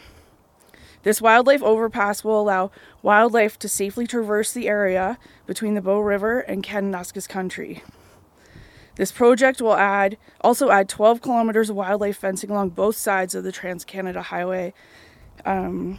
This 1.03 1.21
wildlife 1.21 1.63
overpass 1.63 2.23
will 2.23 2.39
allow 2.39 2.71
wildlife 3.01 3.57
to 3.59 3.69
safely 3.69 4.05
traverse 4.05 4.53
the 4.53 4.67
area 4.67 5.17
between 5.47 5.73
the 5.73 5.81
Bow 5.81 5.99
River 5.99 6.39
and 6.41 6.63
Kananaskis 6.63 7.27
country. 7.27 7.83
This 8.95 9.11
project 9.11 9.61
will 9.61 9.75
add 9.75 10.17
also 10.41 10.69
add 10.69 10.89
12 10.89 11.21
kilometers 11.21 11.69
of 11.69 11.75
wildlife 11.75 12.17
fencing 12.17 12.51
along 12.51 12.69
both 12.69 12.95
sides 12.95 13.33
of 13.33 13.43
the 13.43 13.51
Trans 13.51 13.83
Canada 13.83 14.21
Highway, 14.21 14.73
um, 15.45 15.97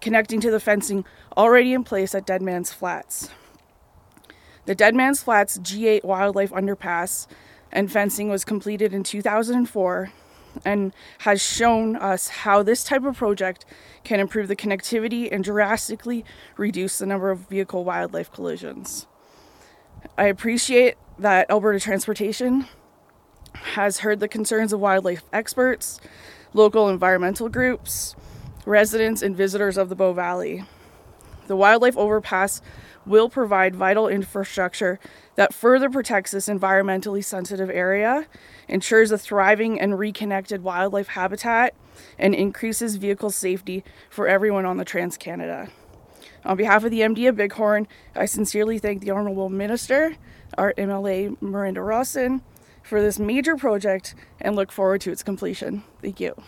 connecting 0.00 0.40
to 0.40 0.50
the 0.50 0.60
fencing 0.60 1.04
already 1.36 1.74
in 1.74 1.84
place 1.84 2.14
at 2.14 2.24
Dead 2.24 2.40
Man's 2.40 2.72
Flats. 2.72 3.30
The 4.64 4.74
Dead 4.74 4.94
Man's 4.94 5.22
Flats 5.22 5.58
G8 5.58 6.04
wildlife 6.04 6.52
underpass 6.52 7.26
and 7.72 7.90
fencing 7.90 8.28
was 8.28 8.44
completed 8.44 8.94
in 8.94 9.02
2004 9.02 10.12
and 10.64 10.92
has 11.18 11.42
shown 11.42 11.96
us 11.96 12.28
how 12.28 12.62
this 12.62 12.84
type 12.84 13.04
of 13.04 13.16
project 13.16 13.64
can 14.04 14.20
improve 14.20 14.48
the 14.48 14.56
connectivity 14.56 15.28
and 15.30 15.44
drastically 15.44 16.24
reduce 16.56 16.98
the 16.98 17.06
number 17.06 17.30
of 17.30 17.48
vehicle 17.48 17.84
wildlife 17.84 18.32
collisions. 18.32 19.06
I 20.16 20.24
appreciate 20.24 20.96
that 21.18 21.50
Alberta 21.50 21.80
Transportation 21.80 22.66
has 23.54 23.98
heard 23.98 24.20
the 24.20 24.28
concerns 24.28 24.72
of 24.72 24.80
wildlife 24.80 25.22
experts, 25.32 26.00
local 26.54 26.88
environmental 26.88 27.48
groups, 27.48 28.14
residents, 28.64 29.22
and 29.22 29.36
visitors 29.36 29.76
of 29.76 29.88
the 29.88 29.94
Bow 29.94 30.12
Valley. 30.12 30.64
The 31.50 31.56
wildlife 31.56 31.96
overpass 31.96 32.62
will 33.04 33.28
provide 33.28 33.74
vital 33.74 34.06
infrastructure 34.06 35.00
that 35.34 35.52
further 35.52 35.90
protects 35.90 36.30
this 36.30 36.48
environmentally 36.48 37.24
sensitive 37.24 37.68
area, 37.68 38.28
ensures 38.68 39.10
a 39.10 39.18
thriving 39.18 39.80
and 39.80 39.98
reconnected 39.98 40.62
wildlife 40.62 41.08
habitat, 41.08 41.74
and 42.20 42.36
increases 42.36 42.94
vehicle 42.94 43.30
safety 43.30 43.82
for 44.08 44.28
everyone 44.28 44.64
on 44.64 44.76
the 44.76 44.84
Trans 44.84 45.16
Canada. 45.16 45.70
On 46.44 46.56
behalf 46.56 46.84
of 46.84 46.92
the 46.92 47.00
MD 47.00 47.28
of 47.28 47.36
Bighorn, 47.36 47.88
I 48.14 48.26
sincerely 48.26 48.78
thank 48.78 49.00
the 49.00 49.10
Honourable 49.10 49.48
Minister 49.48 50.14
our 50.56 50.72
MLA 50.74 51.36
Miranda 51.42 51.82
Rosin 51.82 52.42
for 52.84 53.02
this 53.02 53.18
major 53.18 53.56
project 53.56 54.14
and 54.40 54.54
look 54.54 54.70
forward 54.70 55.00
to 55.00 55.10
its 55.10 55.24
completion. 55.24 55.82
Thank 56.00 56.20
you. 56.20 56.40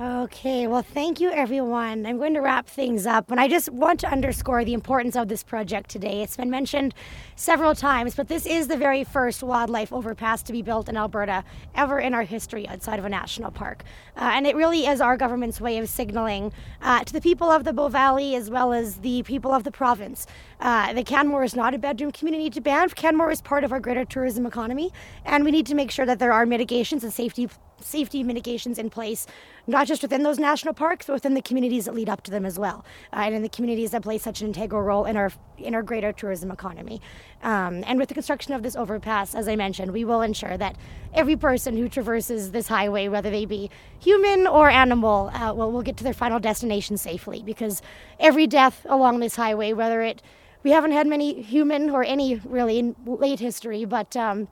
Okay. 0.00 0.66
Well, 0.66 0.80
thank 0.80 1.20
you, 1.20 1.30
everyone. 1.30 2.06
I'm 2.06 2.16
going 2.16 2.32
to 2.32 2.40
wrap 2.40 2.66
things 2.66 3.04
up, 3.04 3.30
and 3.30 3.38
I 3.38 3.46
just 3.46 3.68
want 3.68 4.00
to 4.00 4.08
underscore 4.10 4.64
the 4.64 4.72
importance 4.72 5.16
of 5.16 5.28
this 5.28 5.42
project 5.42 5.90
today. 5.90 6.22
It's 6.22 6.38
been 6.38 6.48
mentioned 6.48 6.94
several 7.36 7.74
times, 7.74 8.14
but 8.14 8.28
this 8.28 8.46
is 8.46 8.68
the 8.68 8.78
very 8.78 9.04
first 9.04 9.42
wildlife 9.42 9.92
overpass 9.92 10.42
to 10.44 10.52
be 10.52 10.62
built 10.62 10.88
in 10.88 10.96
Alberta 10.96 11.44
ever 11.74 11.98
in 11.98 12.14
our 12.14 12.22
history 12.22 12.66
outside 12.68 12.98
of 12.98 13.04
a 13.04 13.10
national 13.10 13.50
park. 13.50 13.84
Uh, 14.16 14.30
and 14.32 14.46
it 14.46 14.56
really 14.56 14.86
is 14.86 15.02
our 15.02 15.18
government's 15.18 15.60
way 15.60 15.76
of 15.76 15.90
signaling 15.90 16.54
uh, 16.80 17.04
to 17.04 17.12
the 17.12 17.20
people 17.20 17.50
of 17.50 17.64
the 17.64 17.74
Bow 17.74 17.88
Valley 17.88 18.34
as 18.34 18.48
well 18.48 18.72
as 18.72 18.96
the 18.96 19.22
people 19.24 19.52
of 19.52 19.62
the 19.62 19.70
province 19.70 20.26
uh, 20.60 20.94
that 20.94 21.04
Canmore 21.04 21.44
is 21.44 21.54
not 21.54 21.74
a 21.74 21.78
bedroom 21.78 22.12
community 22.12 22.48
to 22.48 22.62
Banff. 22.62 22.94
Canmore 22.94 23.30
is 23.30 23.42
part 23.42 23.62
of 23.62 23.72
our 23.72 23.80
greater 23.80 24.06
tourism 24.06 24.46
economy, 24.46 24.90
and 25.26 25.44
we 25.44 25.50
need 25.50 25.66
to 25.66 25.74
make 25.74 25.90
sure 25.90 26.06
that 26.06 26.18
there 26.18 26.32
are 26.32 26.46
mitigations 26.46 27.04
and 27.04 27.12
safety 27.12 27.50
safety 27.84 28.22
mitigations 28.22 28.78
in 28.78 28.90
place, 28.90 29.26
not 29.66 29.86
just 29.86 30.02
within 30.02 30.22
those 30.22 30.38
national 30.38 30.74
parks, 30.74 31.06
but 31.06 31.14
within 31.14 31.34
the 31.34 31.42
communities 31.42 31.84
that 31.84 31.94
lead 31.94 32.08
up 32.08 32.22
to 32.22 32.30
them 32.30 32.44
as 32.44 32.58
well, 32.58 32.84
uh, 33.12 33.16
and 33.16 33.34
in 33.34 33.42
the 33.42 33.48
communities 33.48 33.90
that 33.90 34.02
play 34.02 34.18
such 34.18 34.40
an 34.40 34.48
integral 34.48 34.82
role 34.82 35.04
in 35.04 35.16
our 35.16 35.30
in 35.58 35.74
our 35.74 35.82
greater 35.82 36.12
tourism 36.12 36.50
economy. 36.50 37.00
Um, 37.42 37.84
and 37.86 37.98
with 37.98 38.08
the 38.08 38.14
construction 38.14 38.52
of 38.54 38.62
this 38.62 38.74
overpass, 38.76 39.34
as 39.34 39.48
I 39.48 39.56
mentioned, 39.56 39.92
we 39.92 40.04
will 40.04 40.22
ensure 40.22 40.56
that 40.56 40.76
every 41.14 41.36
person 41.36 41.76
who 41.76 41.88
traverses 41.88 42.50
this 42.50 42.68
highway, 42.68 43.08
whether 43.08 43.30
they 43.30 43.44
be 43.44 43.70
human 44.00 44.46
or 44.46 44.70
animal, 44.70 45.30
uh, 45.34 45.52
will 45.52 45.70
will 45.70 45.82
get 45.82 45.96
to 45.98 46.04
their 46.04 46.14
final 46.14 46.40
destination 46.40 46.96
safely. 46.96 47.42
Because 47.42 47.82
every 48.18 48.46
death 48.46 48.86
along 48.88 49.20
this 49.20 49.36
highway, 49.36 49.72
whether 49.72 50.02
it 50.02 50.22
we 50.62 50.70
haven't 50.70 50.92
had 50.92 51.06
many 51.06 51.42
human 51.42 51.90
or 51.90 52.04
any 52.04 52.36
really 52.44 52.78
in 52.78 52.96
late 53.04 53.40
history, 53.40 53.84
but 53.84 54.16
um, 54.16 54.48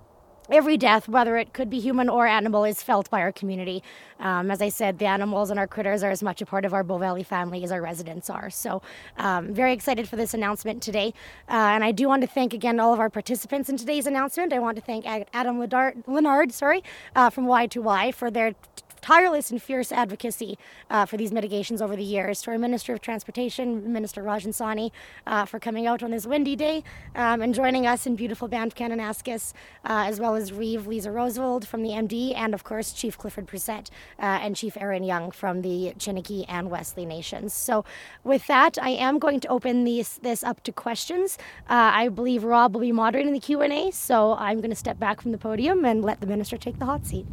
every 0.50 0.76
death, 0.76 1.08
whether 1.08 1.36
it 1.36 1.52
could 1.52 1.70
be 1.70 1.80
human 1.80 2.08
or 2.08 2.26
animal, 2.26 2.64
is 2.64 2.82
felt 2.82 3.08
by 3.10 3.20
our 3.20 3.32
community. 3.32 3.82
Um, 4.18 4.50
as 4.50 4.60
I 4.60 4.68
said, 4.68 4.98
the 4.98 5.06
animals 5.06 5.50
and 5.50 5.58
our 5.58 5.66
critters 5.66 6.02
are 6.02 6.10
as 6.10 6.22
much 6.22 6.42
a 6.42 6.46
part 6.46 6.64
of 6.64 6.74
our 6.74 6.82
Bow 6.82 6.98
Valley 6.98 7.22
family 7.22 7.64
as 7.64 7.72
our 7.72 7.80
residents 7.80 8.28
are. 8.28 8.50
So, 8.50 8.82
um, 9.16 9.54
very 9.54 9.72
excited 9.72 10.08
for 10.08 10.16
this 10.16 10.34
announcement 10.34 10.82
today. 10.82 11.14
Uh, 11.48 11.52
and 11.74 11.84
I 11.84 11.92
do 11.92 12.08
want 12.08 12.22
to 12.22 12.28
thank 12.28 12.52
again 12.52 12.78
all 12.80 12.92
of 12.92 13.00
our 13.00 13.10
participants 13.10 13.68
in 13.68 13.76
today's 13.76 14.06
announcement. 14.06 14.52
I 14.52 14.58
want 14.58 14.76
to 14.76 14.82
thank 14.82 15.06
Adam 15.06 15.58
Linnard, 15.58 16.52
sorry, 16.52 16.82
uh, 17.16 17.30
from 17.30 17.46
Y2Y 17.46 18.14
for 18.14 18.30
their 18.30 18.54
tireless 19.00 19.50
and 19.50 19.62
fierce 19.62 19.92
advocacy 19.92 20.58
uh, 20.90 21.06
for 21.06 21.16
these 21.16 21.32
mitigations 21.32 21.80
over 21.82 21.96
the 21.96 22.02
years. 22.02 22.42
To 22.42 22.52
our 22.52 22.58
Minister 22.58 22.92
of 22.92 23.00
Transportation, 23.00 23.92
Minister 23.92 24.22
Rajan 24.22 24.54
Sawhney, 24.54 24.90
uh, 25.26 25.44
for 25.44 25.58
coming 25.58 25.86
out 25.86 26.02
on 26.02 26.10
this 26.10 26.26
windy 26.26 26.56
day 26.56 26.84
um, 27.14 27.42
and 27.42 27.54
joining 27.54 27.86
us 27.86 28.06
in 28.06 28.16
beautiful 28.16 28.48
Banff 28.48 28.74
Kananaskis, 28.74 29.52
uh, 29.84 30.04
as 30.06 30.20
well 30.20 30.34
as 30.34 30.52
Reeve 30.52 30.86
Lisa 30.86 31.08
Rosvold 31.10 31.66
from 31.66 31.82
the 31.82 31.90
MD, 31.90 32.34
and 32.36 32.54
of 32.54 32.64
course 32.64 32.92
Chief 32.92 33.16
Clifford 33.16 33.46
Poucette 33.46 33.90
uh, 34.18 34.38
and 34.42 34.56
Chief 34.56 34.76
Aaron 34.76 35.04
Young 35.04 35.30
from 35.30 35.62
the 35.62 35.92
Chiniki 35.98 36.44
and 36.48 36.70
Wesley 36.70 37.06
Nations. 37.06 37.52
So, 37.52 37.84
with 38.24 38.46
that, 38.46 38.78
I 38.80 38.90
am 38.90 39.18
going 39.18 39.40
to 39.40 39.48
open 39.48 39.84
these, 39.84 40.18
this 40.22 40.44
up 40.44 40.62
to 40.64 40.72
questions. 40.72 41.38
Uh, 41.68 41.90
I 41.94 42.08
believe 42.08 42.44
Rob 42.44 42.74
will 42.74 42.80
be 42.80 42.92
moderating 42.92 43.32
the 43.32 43.40
Q 43.40 43.62
and 43.62 43.72
A, 43.72 43.90
so 43.90 44.34
I'm 44.34 44.58
going 44.58 44.70
to 44.70 44.76
step 44.76 44.98
back 44.98 45.20
from 45.20 45.32
the 45.32 45.38
podium 45.38 45.84
and 45.84 46.04
let 46.04 46.20
the 46.20 46.26
minister 46.26 46.56
take 46.56 46.78
the 46.78 46.86
hot 46.86 47.06
seat. 47.06 47.26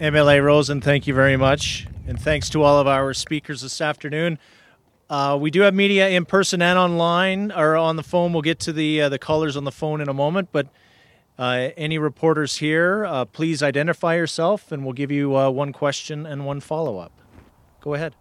MLA 0.00 0.42
Rosin, 0.42 0.80
thank 0.80 1.06
you 1.06 1.12
very 1.12 1.36
much. 1.36 1.86
And 2.06 2.18
thanks 2.18 2.48
to 2.50 2.62
all 2.62 2.78
of 2.78 2.86
our 2.86 3.12
speakers 3.12 3.60
this 3.60 3.82
afternoon. 3.82 4.38
Uh, 5.10 5.36
we 5.38 5.50
do 5.50 5.60
have 5.60 5.74
media 5.74 6.08
in 6.08 6.24
person 6.24 6.62
and 6.62 6.78
online 6.78 7.52
or 7.52 7.76
on 7.76 7.96
the 7.96 8.02
phone. 8.02 8.32
We'll 8.32 8.40
get 8.40 8.58
to 8.60 8.72
the 8.72 9.02
uh, 9.02 9.08
the 9.10 9.18
callers 9.18 9.58
on 9.58 9.64
the 9.64 9.70
phone 9.70 10.00
in 10.00 10.08
a 10.08 10.14
moment. 10.14 10.48
But 10.52 10.68
uh, 11.38 11.68
any 11.76 11.98
reporters 11.98 12.56
here, 12.56 13.04
uh, 13.04 13.26
please 13.26 13.62
identify 13.62 14.16
yourself, 14.16 14.72
and 14.72 14.84
we'll 14.84 14.94
give 14.94 15.10
you 15.10 15.36
uh, 15.36 15.50
one 15.50 15.70
question 15.70 16.24
and 16.24 16.46
one 16.46 16.60
follow 16.60 16.96
up. 16.96 17.12
Go 17.82 17.92
ahead. 17.92 18.14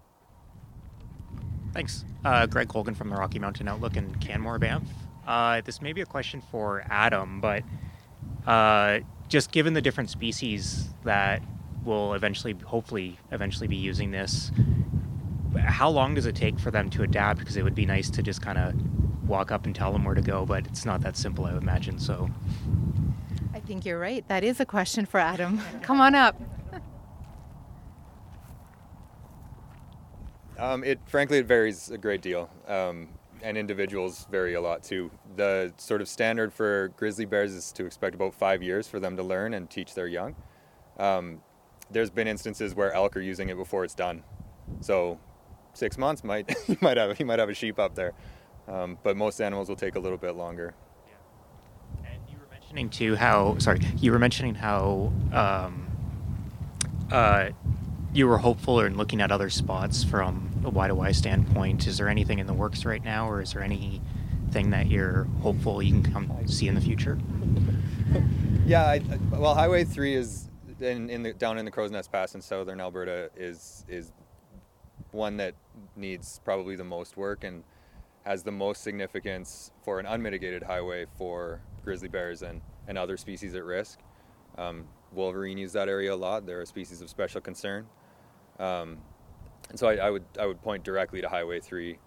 Thanks, 1.71 2.03
uh, 2.25 2.45
Greg 2.45 2.67
Colgan 2.67 2.93
from 2.93 3.09
the 3.09 3.15
Rocky 3.15 3.39
Mountain 3.39 3.69
Outlook 3.69 3.95
in 3.95 4.13
Canmore, 4.15 4.59
Banff. 4.59 4.83
this 5.63 5.81
may 5.81 5.93
be 5.93 6.01
a 6.01 6.05
question 6.05 6.41
for 6.51 6.83
Adam, 6.89 7.39
but 7.39 7.63
just 9.29 9.53
given 9.53 9.73
the 9.73 9.81
different 9.81 10.09
species 10.09 10.89
that 11.05 11.41
will 11.89 12.13
eventually, 12.13 12.55
hopefully, 12.65 13.17
eventually 13.31 13.67
be 13.67 13.75
using 13.75 14.11
this. 14.11 14.51
How 15.57 15.89
long 15.89 16.13
does 16.13 16.25
it 16.25 16.35
take 16.35 16.57
for 16.59 16.71
them 16.71 16.89
to 16.91 17.03
adapt? 17.03 17.39
Because 17.39 17.57
it 17.57 17.63
would 17.63 17.75
be 17.75 17.85
nice 17.85 18.09
to 18.11 18.23
just 18.23 18.41
kind 18.41 18.57
of 18.57 18.73
walk 19.27 19.51
up 19.51 19.65
and 19.65 19.75
tell 19.75 19.91
them 19.91 20.05
where 20.05 20.15
to 20.15 20.21
go, 20.21 20.45
but 20.45 20.65
it's 20.67 20.85
not 20.85 21.01
that 21.01 21.17
simple, 21.17 21.45
I 21.45 21.53
would 21.53 21.63
imagine. 21.63 21.99
So, 21.99 22.29
I 23.53 23.59
think 23.59 23.85
you're 23.85 23.99
right. 23.99 24.25
That 24.27 24.43
is 24.43 24.59
a 24.59 24.65
question 24.65 25.05
for 25.05 25.19
Adam. 25.19 25.59
Come 25.81 25.99
on 25.99 26.15
up. 26.15 26.39
Um, 30.57 30.83
it 30.83 30.99
frankly 31.05 31.37
it 31.37 31.45
varies 31.45 31.89
a 31.89 31.97
great 31.97 32.21
deal, 32.21 32.49
um, 32.67 33.07
and 33.41 33.57
individuals 33.57 34.27
vary 34.29 34.55
a 34.55 34.59
lot 34.61 34.83
too. 34.83 35.09
The 35.37 35.71
sort 35.77 36.01
of 36.01 36.09
standard 36.09 36.51
for 36.51 36.89
grizzly 36.97 37.23
bears 37.23 37.53
is 37.53 37.71
to 37.71 37.85
expect 37.85 38.13
about 38.13 38.33
five 38.33 38.61
years 38.61 38.85
for 38.85 38.99
them 38.99 39.15
to 39.15 39.23
learn 39.23 39.53
and 39.53 39.69
teach 39.69 39.93
their 39.93 40.07
young. 40.07 40.35
Um, 40.97 41.39
there's 41.91 42.09
been 42.09 42.27
instances 42.27 42.75
where 42.75 42.91
elk 42.93 43.17
are 43.17 43.21
using 43.21 43.49
it 43.49 43.57
before 43.57 43.83
it's 43.83 43.95
done. 43.95 44.23
So 44.81 45.19
six 45.73 45.97
months 45.97 46.23
might 46.23 46.53
you 46.67 46.77
might 46.81 46.97
have 46.97 47.19
you 47.19 47.25
might 47.25 47.39
have 47.39 47.49
a 47.49 47.53
sheep 47.53 47.79
up 47.79 47.95
there, 47.95 48.13
um, 48.67 48.97
but 49.03 49.17
most 49.17 49.39
animals 49.41 49.69
will 49.69 49.75
take 49.75 49.95
a 49.95 49.99
little 49.99 50.17
bit 50.17 50.35
longer. 50.35 50.73
Yeah. 51.07 52.11
And 52.11 52.21
you 52.29 52.37
were 52.37 52.51
mentioning 52.51 52.89
too 52.89 53.15
how 53.15 53.57
sorry 53.57 53.79
you 53.97 54.11
were 54.11 54.19
mentioning 54.19 54.55
how 54.55 55.11
um, 55.33 55.87
uh, 57.11 57.49
you 58.13 58.27
were 58.27 58.37
hopeful 58.37 58.81
in 58.81 58.97
looking 58.97 59.21
at 59.21 59.31
other 59.31 59.49
spots 59.49 60.03
from 60.03 60.51
a 60.65 60.71
Y2Y 60.71 61.15
standpoint. 61.15 61.87
Is 61.87 61.97
there 61.97 62.09
anything 62.09 62.39
in 62.39 62.47
the 62.47 62.53
works 62.53 62.85
right 62.85 63.03
now, 63.03 63.29
or 63.29 63.41
is 63.41 63.53
there 63.53 63.63
anything 63.63 64.69
that 64.71 64.87
you're 64.87 65.25
hopeful 65.41 65.81
you 65.81 66.01
can 66.01 66.11
come 66.11 66.47
see 66.47 66.67
in 66.67 66.75
the 66.75 66.81
future? 66.81 67.17
Yeah, 68.65 68.83
I, 68.83 69.01
well, 69.31 69.55
Highway 69.55 69.83
Three 69.83 70.13
is 70.13 70.48
in, 70.81 71.09
in 71.09 71.23
the 71.23 71.33
down 71.33 71.57
in 71.57 71.65
the 71.65 71.71
Crowsnest 71.71 72.11
Pass 72.11 72.35
in 72.35 72.41
southern 72.41 72.79
Alberta 72.79 73.29
is 73.35 73.85
is 73.87 74.11
one 75.11 75.37
that 75.37 75.55
needs 75.95 76.39
probably 76.43 76.75
the 76.75 76.83
most 76.83 77.17
work 77.17 77.43
and 77.43 77.63
has 78.25 78.43
the 78.43 78.51
most 78.51 78.83
significance 78.83 79.71
for 79.83 79.99
an 79.99 80.05
unmitigated 80.05 80.63
highway 80.63 81.05
for 81.17 81.61
grizzly 81.83 82.07
bears 82.07 82.43
and, 82.43 82.61
and 82.87 82.97
other 82.97 83.17
species 83.17 83.55
at 83.55 83.63
risk. 83.63 83.99
Um, 84.57 84.85
wolverine 85.11 85.57
use 85.57 85.73
that 85.73 85.89
area 85.89 86.13
a 86.13 86.15
lot. 86.15 86.45
They're 86.45 86.61
a 86.61 86.65
species 86.65 87.01
of 87.01 87.09
special 87.09 87.41
concern. 87.41 87.87
Um, 88.59 88.97
and 89.69 89.79
so 89.79 89.87
I, 89.87 89.95
I, 89.95 90.09
would 90.09 90.25
I 90.39 90.45
would 90.45 90.61
point 90.61 90.83
directly 90.83 91.21
to 91.21 91.29
Highway 91.29 91.59
3. 91.59 91.97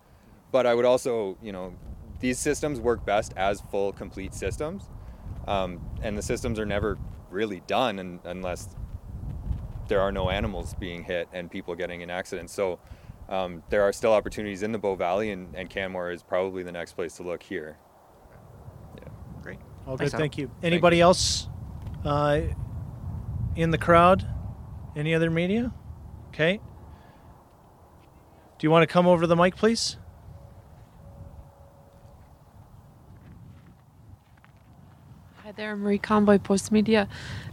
But 0.50 0.66
I 0.66 0.74
would 0.74 0.84
also, 0.84 1.38
you 1.42 1.50
know, 1.50 1.74
these 2.20 2.38
systems 2.38 2.78
work 2.78 3.04
best 3.04 3.32
as 3.36 3.62
full, 3.70 3.92
complete 3.92 4.34
systems. 4.34 4.90
Um, 5.48 5.80
and 6.02 6.16
the 6.16 6.22
systems 6.22 6.58
are 6.58 6.66
never 6.66 6.98
really 7.32 7.62
done 7.66 7.98
and, 7.98 8.20
unless 8.24 8.68
there 9.88 10.00
are 10.00 10.12
no 10.12 10.30
animals 10.30 10.74
being 10.78 11.02
hit 11.04 11.28
and 11.32 11.50
people 11.50 11.74
getting 11.74 12.00
in 12.00 12.10
accidents. 12.10 12.52
So 12.52 12.78
um, 13.28 13.62
there 13.70 13.82
are 13.82 13.92
still 13.92 14.12
opportunities 14.12 14.62
in 14.62 14.72
the 14.72 14.78
Bow 14.78 14.94
Valley, 14.94 15.30
and, 15.30 15.54
and 15.54 15.68
Canmore 15.68 16.10
is 16.10 16.22
probably 16.22 16.62
the 16.62 16.72
next 16.72 16.92
place 16.92 17.16
to 17.16 17.22
look 17.22 17.42
here. 17.42 17.76
Yeah, 18.96 19.08
great. 19.42 19.58
All 19.86 19.96
good. 19.96 20.10
Thank 20.10 20.38
you. 20.38 20.50
Anybody 20.62 20.96
Thank 20.96 21.02
else 21.02 21.48
uh, 22.04 22.40
in 23.56 23.70
the 23.70 23.78
crowd? 23.78 24.26
Any 24.94 25.14
other 25.14 25.30
media? 25.30 25.72
Okay. 26.28 26.60
Do 28.58 28.66
you 28.66 28.70
want 28.70 28.82
to 28.82 28.86
come 28.86 29.06
over 29.06 29.22
to 29.22 29.26
the 29.26 29.36
mic, 29.36 29.56
please? 29.56 29.96
Hi 35.44 35.50
there, 35.50 35.74
Marie 35.74 35.98
Conboy, 35.98 36.38
Postmedia. 36.38 37.08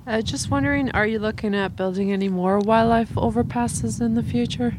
Uh, 0.05 0.21
just 0.21 0.51
wondering, 0.51 0.91
are 0.91 1.07
you 1.07 1.17
looking 1.17 1.55
at 1.55 1.75
building 1.75 2.13
any 2.13 2.29
more 2.29 2.59
wildlife 2.59 3.15
overpasses 3.15 3.99
in 3.99 4.13
the 4.13 4.21
future? 4.21 4.77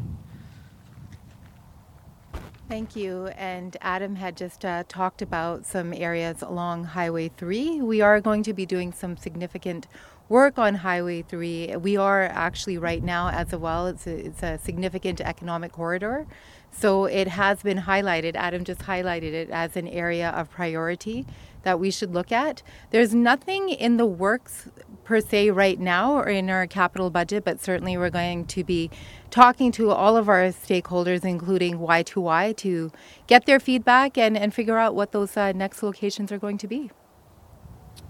Thank 2.69 2.95
you. 2.95 3.27
And 3.35 3.75
Adam 3.81 4.15
had 4.15 4.37
just 4.37 4.63
uh, 4.63 4.85
talked 4.87 5.21
about 5.21 5.65
some 5.65 5.91
areas 5.91 6.41
along 6.41 6.85
Highway 6.85 7.27
3. 7.35 7.81
We 7.81 7.99
are 7.99 8.21
going 8.21 8.43
to 8.43 8.53
be 8.53 8.65
doing 8.65 8.93
some 8.93 9.17
significant 9.17 9.87
work 10.31 10.57
on 10.57 10.75
Highway 10.75 11.23
3. 11.23 11.75
We 11.75 11.97
are 11.97 12.23
actually 12.23 12.77
right 12.77 13.03
now, 13.03 13.27
as 13.29 13.51
well, 13.53 13.87
it's 13.87 14.07
a, 14.07 14.27
it's 14.27 14.41
a 14.41 14.57
significant 14.57 15.19
economic 15.19 15.73
corridor. 15.73 16.25
So 16.71 17.03
it 17.03 17.27
has 17.27 17.61
been 17.61 17.79
highlighted, 17.79 18.35
Adam 18.35 18.63
just 18.63 18.79
highlighted 18.83 19.33
it 19.33 19.49
as 19.49 19.75
an 19.75 19.89
area 19.89 20.29
of 20.29 20.49
priority 20.49 21.25
that 21.63 21.81
we 21.81 21.91
should 21.91 22.13
look 22.13 22.31
at. 22.31 22.63
There's 22.91 23.13
nothing 23.13 23.67
in 23.67 23.97
the 23.97 24.05
works 24.05 24.69
per 25.03 25.19
se 25.19 25.51
right 25.51 25.77
now 25.77 26.13
or 26.13 26.29
in 26.29 26.49
our 26.49 26.65
capital 26.65 27.09
budget, 27.09 27.43
but 27.43 27.61
certainly 27.61 27.97
we're 27.97 28.09
going 28.09 28.45
to 28.45 28.63
be 28.63 28.89
talking 29.31 29.69
to 29.73 29.91
all 29.91 30.15
of 30.15 30.29
our 30.29 30.43
stakeholders, 30.45 31.25
including 31.25 31.77
Y2Y, 31.77 32.55
to 32.55 32.89
get 33.27 33.45
their 33.45 33.59
feedback 33.59 34.17
and, 34.17 34.37
and 34.37 34.53
figure 34.53 34.77
out 34.77 34.95
what 34.95 35.11
those 35.11 35.35
uh, 35.35 35.51
next 35.51 35.83
locations 35.83 36.31
are 36.31 36.39
going 36.39 36.57
to 36.57 36.69
be. 36.69 36.89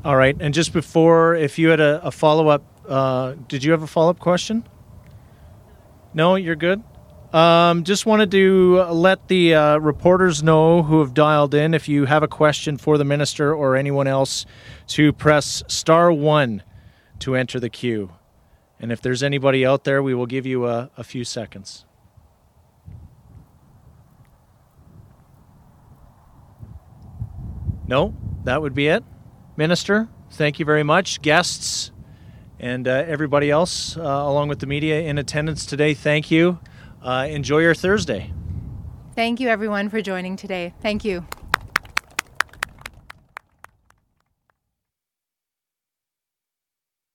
All 0.04 0.16
right. 0.16 0.36
And 0.40 0.54
just 0.54 0.74
before, 0.74 1.36
if 1.36 1.60
you 1.60 1.70
had 1.70 1.80
a, 1.80 2.04
a 2.04 2.12
follow 2.12 2.48
up, 2.48 2.64
uh, 2.88 3.36
did 3.48 3.64
you 3.64 3.72
have 3.72 3.84
a 3.84 3.88
follow 3.88 4.10
up 4.10 4.20
question? 4.20 4.68
No, 6.14 6.36
you're 6.36 6.56
good. 6.56 6.84
Um, 7.34 7.84
just 7.86 8.06
wanted 8.06 8.32
to 8.32 8.82
let 8.90 9.28
the 9.28 9.54
uh, 9.56 9.78
reporters 9.78 10.44
know 10.44 10.84
who 10.84 11.00
have 11.00 11.14
dialed 11.14 11.54
in 11.54 11.74
if 11.74 11.88
you 11.88 12.06
have 12.06 12.24
a 12.24 12.28
question 12.28 12.78
for 12.78 12.98
the 12.98 13.06
minister 13.06 13.54
or 13.54 13.78
anyone 13.78 14.08
else 14.08 14.46
to 14.88 15.14
press 15.14 15.64
star 15.68 16.12
one 16.12 16.64
to 17.20 17.36
enter 17.36 17.60
the 17.60 17.70
queue. 17.70 18.12
And 18.80 18.92
if 18.92 19.02
there's 19.02 19.22
anybody 19.22 19.66
out 19.66 19.84
there, 19.84 20.02
we 20.02 20.14
will 20.14 20.26
give 20.26 20.46
you 20.46 20.66
a, 20.66 20.90
a 20.98 21.04
few 21.04 21.24
seconds. 21.24 21.86
No, 27.88 28.16
that 28.44 28.62
would 28.62 28.74
be 28.74 28.88
it. 28.88 29.04
Minister, 29.62 30.10
thank 30.32 30.58
you 30.58 30.66
very 30.66 30.82
much. 30.82 31.22
Guests 31.22 31.92
and 32.60 32.88
uh, 32.88 33.04
everybody 33.06 33.52
else, 33.52 33.96
uh, 33.96 34.02
along 34.02 34.50
with 34.50 34.58
the 34.58 34.66
media 34.66 35.02
in 35.02 35.20
attendance 35.20 35.68
today, 35.68 35.94
thank 35.94 36.32
you. 36.32 36.58
Uh, 37.00 37.28
enjoy 37.30 37.60
your 37.60 37.76
Thursday. 37.76 38.34
Thank 39.14 39.40
you, 39.40 39.50
everyone, 39.50 39.90
for 39.90 40.02
joining 40.02 40.36
today. 40.36 40.74
Thank 40.82 41.06
you. 41.06 41.28